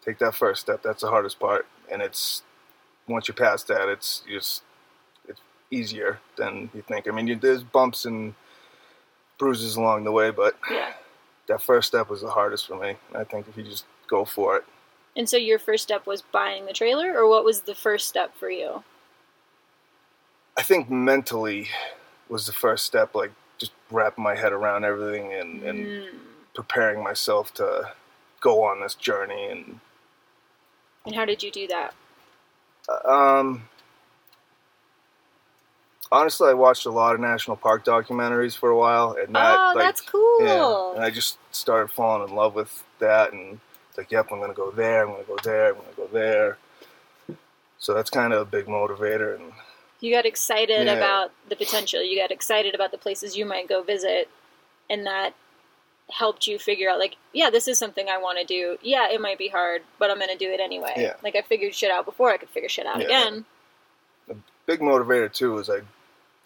take 0.03 0.17
that 0.19 0.35
first 0.35 0.61
step. 0.61 0.81
That's 0.81 1.01
the 1.01 1.09
hardest 1.09 1.39
part. 1.39 1.67
And 1.91 2.01
it's 2.01 2.43
once 3.07 3.27
you 3.27 3.33
pass 3.33 3.63
that, 3.63 3.89
it's 3.89 4.23
just 4.27 4.63
easier 5.71 6.19
than 6.37 6.69
you 6.73 6.81
think. 6.81 7.07
I 7.07 7.11
mean, 7.11 7.27
you, 7.27 7.35
there's 7.35 7.63
bumps 7.63 8.05
and 8.05 8.33
bruises 9.37 9.75
along 9.75 10.03
the 10.03 10.11
way, 10.11 10.31
but 10.31 10.57
Yeah. 10.69 10.93
that 11.47 11.61
first 11.61 11.87
step 11.89 12.09
was 12.09 12.21
the 12.21 12.29
hardest 12.31 12.67
for 12.67 12.75
me. 12.75 12.97
I 13.15 13.23
think 13.23 13.47
if 13.47 13.57
you 13.57 13.63
just 13.63 13.85
go 14.07 14.25
for 14.25 14.57
it, 14.57 14.65
And 15.15 15.27
so 15.27 15.35
your 15.37 15.57
first 15.57 15.83
step 15.83 16.05
was 16.05 16.21
buying 16.21 16.65
the 16.67 16.73
trailer, 16.73 17.13
or 17.17 17.27
what 17.27 17.43
was 17.43 17.61
the 17.61 17.73
first 17.75 18.07
step 18.07 18.35
for 18.37 18.49
you? 18.51 18.83
I 20.57 20.61
think 20.63 20.89
mentally 20.89 21.69
was 22.29 22.45
the 22.45 22.53
first 22.53 22.85
step. 22.85 23.15
Like 23.15 23.31
just 23.57 23.71
wrapping 23.91 24.23
my 24.23 24.35
head 24.35 24.53
around 24.53 24.83
everything 24.85 25.33
and, 25.33 25.63
and 25.63 25.77
Mm. 25.87 26.07
preparing 26.53 27.03
myself 27.03 27.53
to 27.55 27.91
go 28.41 28.63
on 28.63 28.79
this 28.81 28.95
journey 28.95 29.47
and 29.47 29.79
And 31.05 31.15
how 31.15 31.25
did 31.25 31.41
you 31.43 31.51
do 31.51 31.67
that? 31.67 31.93
Um, 33.05 33.67
honestly, 36.11 36.49
I 36.49 36.53
watched 36.53 36.85
a 36.85 36.91
lot 36.91 37.15
of 37.15 37.21
national 37.21 37.57
park 37.57 37.85
documentaries 37.85 38.57
for 38.57 38.69
a 38.69 38.77
while, 38.77 39.15
and 39.19 39.35
that 39.35 39.57
oh, 39.59 39.73
like, 39.75 39.85
that's 39.85 40.01
cool. 40.01 40.37
yeah, 40.45 40.95
and 40.95 41.03
I 41.03 41.09
just 41.09 41.37
started 41.53 41.91
falling 41.91 42.29
in 42.29 42.35
love 42.35 42.55
with 42.55 42.83
that, 42.99 43.33
and 43.33 43.59
it's 43.89 43.97
like, 43.97 44.11
yep, 44.11 44.27
I'm 44.31 44.39
gonna 44.39 44.53
go 44.53 44.71
there, 44.71 45.03
I'm 45.05 45.11
gonna 45.11 45.23
go 45.23 45.37
there, 45.43 45.69
I'm 45.69 45.75
gonna 45.75 45.87
go 45.95 46.07
there. 46.11 46.57
So 47.79 47.93
that's 47.93 48.09
kind 48.09 48.33
of 48.33 48.41
a 48.41 48.45
big 48.45 48.65
motivator, 48.65 49.35
and 49.35 49.51
You 49.99 50.13
got 50.13 50.25
excited 50.25 50.85
Yeah. 50.85 50.93
about 50.93 51.31
the 51.49 51.55
potential. 51.55 52.03
You 52.03 52.19
got 52.19 52.31
excited 52.31 52.75
about 52.75 52.91
the 52.91 52.97
places 52.99 53.35
you 53.35 53.45
might 53.45 53.67
go 53.67 53.81
visit, 53.81 54.29
and 54.89 55.05
that 55.07 55.33
helped 56.09 56.47
you 56.47 56.57
figure 56.59 56.89
out, 56.89 56.99
like, 56.99 57.17
yeah, 57.33 57.49
this 57.49 57.67
is 57.67 57.77
something 57.77 58.07
I 58.07 58.17
want 58.17 58.37
to 58.39 58.45
do. 58.45 58.77
Yeah, 58.81 59.09
it 59.09 59.19
might 59.19 59.37
be 59.37 59.49
hard, 59.49 59.81
but 59.99 60.09
I'm 60.09 60.17
going 60.17 60.29
to 60.29 60.37
do 60.37 60.49
it 60.51 60.59
anyway. 60.61 60.93
Yeah. 60.95 61.13
Like, 61.21 61.35
I 61.35 61.41
figured 61.41 61.75
shit 61.75 61.91
out 61.91 62.05
before, 62.05 62.29
I 62.31 62.37
could 62.37 62.49
figure 62.49 62.69
shit 62.69 62.85
out 62.85 62.99
Yeah. 62.99 63.05
again. 63.07 63.45
A 64.29 64.35
big 64.65 64.79
motivator 64.79 65.31
too 65.33 65.57
is 65.57 65.69
I 65.69 65.81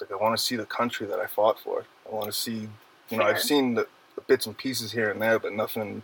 like 0.02 0.12
I 0.12 0.16
want 0.22 0.38
to 0.38 0.44
see 0.44 0.56
the 0.56 0.66
country 0.66 1.08
that 1.08 1.20
I 1.20 1.28
fought 1.28 1.60
for. 1.60 1.86
I 2.10 2.14
want 2.14 2.26
to 2.26 2.32
see, 2.32 2.68
you 3.10 3.18
know, 3.18 3.24
Fair. 3.24 3.36
I've 3.36 3.42
seen 3.42 3.76
the, 3.76 3.88
the 4.16 4.22
bits 4.22 4.46
and 4.46 4.58
pieces 4.58 4.92
here 4.92 5.10
and 5.10 5.22
there, 5.22 5.40
but 5.40 5.54
nothing. 5.54 6.04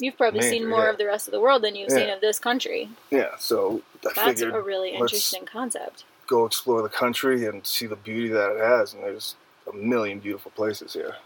You've 0.00 0.16
probably 0.16 0.40
Major, 0.40 0.50
seen 0.50 0.68
more 0.68 0.84
yeah. 0.84 0.90
of 0.90 0.98
the 0.98 1.06
rest 1.06 1.26
of 1.26 1.32
the 1.32 1.40
world 1.40 1.62
than 1.62 1.74
you've 1.74 1.90
seen 1.90 2.08
of 2.10 2.20
this 2.20 2.38
country. 2.38 2.88
Yeah, 3.10 3.30
so 3.38 3.82
I 4.06 4.12
That's 4.14 4.40
figured 4.40 4.54
a 4.54 4.60
really 4.60 4.90
interesting 4.90 5.44
concept. 5.44 6.04
go 6.28 6.44
explore 6.46 6.82
the 6.82 6.88
country 6.88 7.46
and 7.46 7.66
see 7.66 7.86
the 7.86 7.96
beauty 7.96 8.28
that 8.28 8.52
it 8.52 8.60
has, 8.60 8.94
and 8.94 9.02
there's 9.02 9.34
a 9.70 9.74
million 9.74 10.20
beautiful 10.20 10.52
places 10.52 10.92
here. 10.92 11.16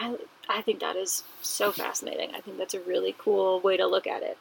I, 0.00 0.16
I 0.48 0.62
think 0.62 0.78
that 0.80 0.94
is 0.96 1.24
so 1.42 1.72
fascinating. 1.72 2.30
I 2.34 2.40
think 2.40 2.58
that's 2.58 2.74
a 2.74 2.80
really 2.80 3.14
cool 3.18 3.60
way 3.60 3.76
to 3.76 3.86
look 3.86 4.06
at 4.06 4.22
it. 4.22 4.38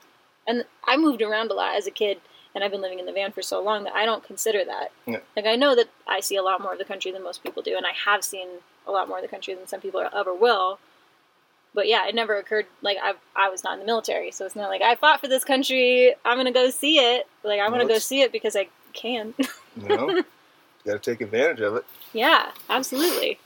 And 0.47 0.65
I 0.85 0.95
moved 0.97 1.21
around 1.21 1.51
a 1.51 1.53
lot 1.55 1.75
as 1.75 1.87
a 1.87 1.91
kid, 1.91 2.19
and 2.59 2.65
I've 2.65 2.71
been 2.71 2.81
living 2.81 2.99
in 2.99 3.05
the 3.05 3.13
van 3.13 3.31
for 3.31 3.41
so 3.41 3.63
long 3.63 3.85
that 3.85 3.93
I 3.95 4.03
don't 4.05 4.21
consider 4.21 4.65
that. 4.65 4.91
Yeah. 5.05 5.19
Like, 5.37 5.45
I 5.45 5.55
know 5.55 5.75
that 5.75 5.87
I 6.05 6.19
see 6.19 6.35
a 6.35 6.43
lot 6.43 6.59
more 6.61 6.73
of 6.73 6.77
the 6.77 6.83
country 6.83 7.09
than 7.09 7.23
most 7.23 7.41
people 7.41 7.61
do, 7.63 7.77
and 7.77 7.85
I 7.85 7.93
have 8.05 8.21
seen 8.21 8.49
a 8.85 8.91
lot 8.91 9.07
more 9.07 9.19
of 9.19 9.21
the 9.21 9.29
country 9.29 9.53
than 9.53 9.65
some 9.65 9.79
people 9.79 10.05
ever 10.13 10.33
will. 10.33 10.77
But 11.73 11.87
yeah, 11.87 12.05
it 12.05 12.15
never 12.15 12.35
occurred, 12.35 12.65
like, 12.81 12.97
I, 13.01 13.13
I 13.33 13.47
was 13.47 13.63
not 13.63 13.75
in 13.75 13.79
the 13.79 13.85
military, 13.85 14.31
so 14.31 14.45
it's 14.45 14.57
not 14.57 14.67
like 14.69 14.81
I 14.81 14.95
fought 14.95 15.21
for 15.21 15.29
this 15.29 15.45
country, 15.45 16.13
I'm 16.25 16.35
gonna 16.37 16.51
go 16.51 16.69
see 16.69 16.97
it. 16.97 17.27
Like, 17.43 17.61
I'm 17.61 17.71
No, 17.71 17.77
gonna 17.77 17.87
go 17.87 17.97
see 17.99 18.21
it 18.23 18.33
because 18.33 18.57
I 18.57 18.67
can. 18.93 19.33
You 19.81 19.87
know, 19.87 20.09
you 20.09 20.23
got 20.83 21.01
to 21.01 21.11
take 21.11 21.21
advantage 21.21 21.61
of 21.61 21.75
it. 21.77 21.85
Yeah, 22.11 22.51
absolutely. 22.69 23.39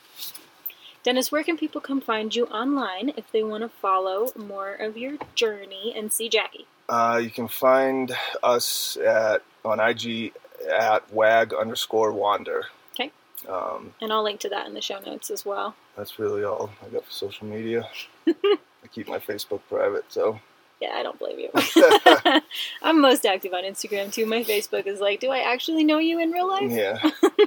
Dennis, 1.03 1.31
where 1.31 1.43
can 1.43 1.57
people 1.57 1.79
come 1.81 2.01
find 2.01 2.33
you 2.33 2.45
online 2.47 3.11
if 3.17 3.31
they 3.31 3.43
want 3.43 3.61
to 3.61 3.69
follow 3.69 4.29
more 4.35 4.73
of 4.73 4.97
your 4.97 5.17
journey 5.35 5.93
and 5.95 6.11
see 6.11 6.29
Jackie? 6.29 6.65
Uh, 6.89 7.19
you 7.23 7.29
can 7.29 7.47
find 7.47 8.15
us 8.43 8.97
at 8.97 9.41
on 9.65 9.79
IG 9.79 10.33
at 10.71 11.11
wag 11.13 11.53
underscore 11.53 12.11
wander. 12.11 12.65
Okay. 12.93 13.11
Um, 13.49 13.93
And 14.01 14.11
I'll 14.11 14.23
link 14.23 14.39
to 14.41 14.49
that 14.49 14.67
in 14.67 14.73
the 14.73 14.81
show 14.81 14.99
notes 14.99 15.29
as 15.29 15.45
well. 15.45 15.75
that's 15.97 16.19
really 16.19 16.43
all 16.43 16.69
I 16.85 16.89
got 16.89 17.05
for 17.05 17.11
social 17.11 17.47
media. 17.47 17.87
I 18.27 18.87
keep 18.91 19.07
my 19.07 19.19
Facebook 19.19 19.61
private, 19.69 20.05
so 20.09 20.39
Yeah, 20.81 20.93
I 20.95 21.03
don't 21.03 21.17
blame 21.17 21.39
you. 21.39 21.49
I'm 22.81 22.99
most 23.01 23.25
active 23.25 23.53
on 23.53 23.63
Instagram 23.63 24.13
too. 24.13 24.25
My 24.25 24.43
Facebook 24.43 24.85
is 24.85 24.99
like, 24.99 25.19
do 25.21 25.29
I 25.29 25.39
actually 25.39 25.83
know 25.85 25.99
you 25.99 26.19
in 26.19 26.31
real 26.31 26.47
life? 26.47 26.69
yeah. 26.71 26.99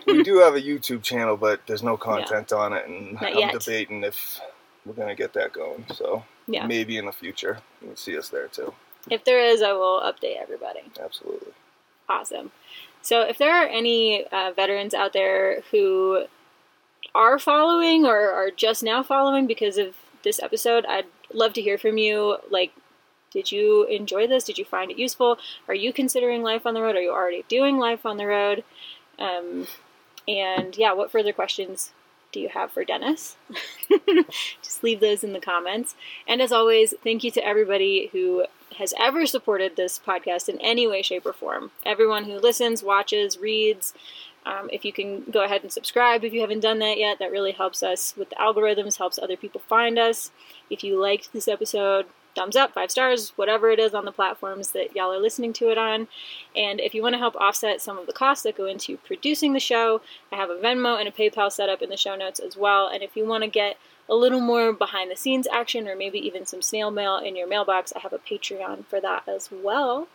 we 0.06 0.22
do 0.22 0.38
have 0.38 0.54
a 0.54 0.60
YouTube 0.60 1.02
channel, 1.02 1.36
but 1.36 1.60
there's 1.66 1.82
no 1.82 1.96
content 1.98 2.52
on 2.52 2.72
it, 2.72 2.86
and 2.88 3.14
Not 3.14 3.24
I'm 3.32 3.38
yet. 3.38 3.52
debating 3.52 4.02
if 4.04 4.40
we're 4.86 4.94
gonna 4.94 5.14
get 5.14 5.32
that 5.34 5.52
going. 5.52 5.84
So 5.94 6.24
Yeah. 6.46 6.66
maybe 6.66 6.96
in 6.96 7.04
the 7.06 7.12
future 7.12 7.58
you 7.82 7.88
can 7.88 7.96
see 7.96 8.16
us 8.16 8.28
there 8.30 8.48
too. 8.48 8.72
If 9.10 9.24
there 9.24 9.40
is, 9.40 9.62
I 9.62 9.72
will 9.72 10.00
update 10.00 10.40
everybody. 10.40 10.80
Absolutely. 11.00 11.52
Awesome. 12.08 12.52
So, 13.02 13.20
if 13.22 13.38
there 13.38 13.54
are 13.54 13.66
any 13.66 14.24
uh, 14.32 14.52
veterans 14.54 14.94
out 14.94 15.12
there 15.12 15.62
who 15.70 16.24
are 17.14 17.38
following 17.38 18.04
or 18.04 18.30
are 18.30 18.50
just 18.50 18.82
now 18.82 19.02
following 19.02 19.46
because 19.46 19.78
of 19.78 19.94
this 20.22 20.42
episode, 20.42 20.84
I'd 20.86 21.06
love 21.32 21.52
to 21.54 21.62
hear 21.62 21.78
from 21.78 21.98
you. 21.98 22.38
Like, 22.50 22.72
did 23.30 23.52
you 23.52 23.84
enjoy 23.84 24.26
this? 24.26 24.44
Did 24.44 24.58
you 24.58 24.64
find 24.64 24.90
it 24.90 24.98
useful? 24.98 25.38
Are 25.68 25.74
you 25.74 25.92
considering 25.92 26.42
life 26.42 26.66
on 26.66 26.74
the 26.74 26.82
road? 26.82 26.96
Are 26.96 27.02
you 27.02 27.12
already 27.12 27.44
doing 27.48 27.78
life 27.78 28.06
on 28.06 28.16
the 28.16 28.26
road? 28.26 28.64
Um, 29.18 29.66
and 30.28 30.76
yeah, 30.76 30.92
what 30.92 31.10
further 31.10 31.32
questions 31.32 31.92
do 32.32 32.40
you 32.40 32.48
have 32.48 32.72
for 32.72 32.84
Dennis? 32.84 33.36
Just 34.62 34.82
leave 34.82 35.00
those 35.00 35.24
in 35.24 35.32
the 35.32 35.40
comments. 35.40 35.94
And 36.26 36.42
as 36.42 36.52
always, 36.52 36.94
thank 37.02 37.24
you 37.24 37.30
to 37.32 37.46
everybody 37.46 38.10
who 38.12 38.46
has 38.78 38.94
ever 38.98 39.26
supported 39.26 39.76
this 39.76 39.98
podcast 39.98 40.48
in 40.48 40.60
any 40.60 40.86
way, 40.86 41.02
shape, 41.02 41.26
or 41.26 41.32
form. 41.32 41.70
Everyone 41.84 42.24
who 42.24 42.38
listens, 42.38 42.82
watches, 42.82 43.38
reads. 43.38 43.94
Um, 44.44 44.70
if 44.72 44.84
you 44.84 44.92
can 44.92 45.24
go 45.24 45.42
ahead 45.42 45.62
and 45.62 45.72
subscribe 45.72 46.22
if 46.22 46.32
you 46.32 46.40
haven't 46.40 46.60
done 46.60 46.78
that 46.78 46.98
yet, 46.98 47.18
that 47.18 47.32
really 47.32 47.52
helps 47.52 47.82
us 47.82 48.14
with 48.16 48.30
the 48.30 48.36
algorithms, 48.36 48.98
helps 48.98 49.18
other 49.18 49.36
people 49.36 49.60
find 49.68 49.98
us. 49.98 50.30
If 50.70 50.84
you 50.84 51.00
liked 51.00 51.32
this 51.32 51.48
episode, 51.48 52.06
thumbs 52.36 52.54
up, 52.54 52.74
five 52.74 52.90
stars, 52.90 53.32
whatever 53.34 53.70
it 53.70 53.80
is 53.80 53.94
on 53.94 54.04
the 54.04 54.12
platforms 54.12 54.70
that 54.70 54.94
y'all 54.94 55.12
are 55.12 55.18
listening 55.18 55.52
to 55.54 55.70
it 55.70 55.78
on. 55.78 56.06
And 56.54 56.78
if 56.78 56.94
you 56.94 57.02
want 57.02 57.14
to 57.14 57.18
help 57.18 57.34
offset 57.34 57.80
some 57.80 57.98
of 57.98 58.06
the 58.06 58.12
costs 58.12 58.44
that 58.44 58.56
go 58.56 58.66
into 58.66 58.98
producing 58.98 59.52
the 59.52 59.58
show, 59.58 60.02
I 60.30 60.36
have 60.36 60.50
a 60.50 60.54
Venmo 60.54 60.98
and 60.98 61.08
a 61.08 61.12
PayPal 61.12 61.50
set 61.50 61.68
up 61.68 61.82
in 61.82 61.90
the 61.90 61.96
show 61.96 62.14
notes 62.14 62.38
as 62.38 62.56
well. 62.56 62.88
And 62.88 63.02
if 63.02 63.16
you 63.16 63.26
want 63.26 63.42
to 63.42 63.50
get 63.50 63.78
a 64.08 64.14
little 64.14 64.40
more 64.40 64.72
behind 64.72 65.10
the 65.10 65.16
scenes 65.16 65.46
action 65.52 65.88
or 65.88 65.96
maybe 65.96 66.18
even 66.18 66.46
some 66.46 66.62
snail 66.62 66.90
mail 66.90 67.16
in 67.18 67.36
your 67.36 67.48
mailbox, 67.48 67.92
I 67.94 68.00
have 68.00 68.12
a 68.12 68.18
Patreon 68.18 68.86
for 68.86 69.00
that 69.00 69.24
as 69.28 69.48
well. 69.50 70.08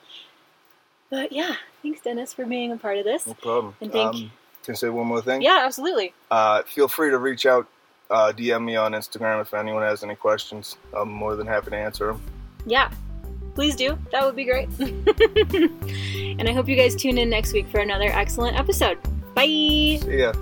But 1.09 1.31
yeah, 1.31 1.55
thanks 1.83 2.01
Dennis 2.01 2.33
for 2.33 2.45
being 2.45 2.71
a 2.71 2.77
part 2.77 2.97
of 2.97 3.03
this. 3.03 3.27
No 3.27 3.33
problem. 3.33 3.75
And 3.81 3.91
thank- 3.91 4.15
um, 4.15 4.31
can 4.63 4.73
I 4.73 4.75
say 4.75 4.89
one 4.89 5.07
more 5.07 5.21
thing? 5.21 5.41
Yeah, 5.41 5.63
absolutely. 5.65 6.13
Uh, 6.29 6.61
feel 6.63 6.87
free 6.87 7.09
to 7.09 7.17
reach 7.17 7.45
out, 7.45 7.67
uh, 8.09 8.31
DM 8.31 8.63
me 8.63 8.75
on 8.75 8.91
Instagram 8.93 9.41
if 9.41 9.53
anyone 9.53 9.81
has 9.81 10.03
any 10.03 10.15
questions. 10.15 10.77
I'm 10.95 11.09
more 11.09 11.35
than 11.35 11.47
happy 11.47 11.71
to 11.71 11.75
answer 11.75 12.07
them. 12.07 12.21
Yeah, 12.65 12.91
please 13.55 13.75
do. 13.75 13.97
That 14.11 14.23
would 14.23 14.35
be 14.35 14.45
great. 14.45 14.69
and 14.79 16.47
I 16.47 16.53
hope 16.53 16.69
you 16.69 16.75
guys 16.75 16.95
tune 16.95 17.17
in 17.17 17.29
next 17.29 17.53
week 17.53 17.67
for 17.69 17.79
another 17.79 18.09
excellent 18.09 18.57
episode. 18.57 18.99
Bye. 19.33 19.45
See 20.01 20.19
ya. 20.19 20.33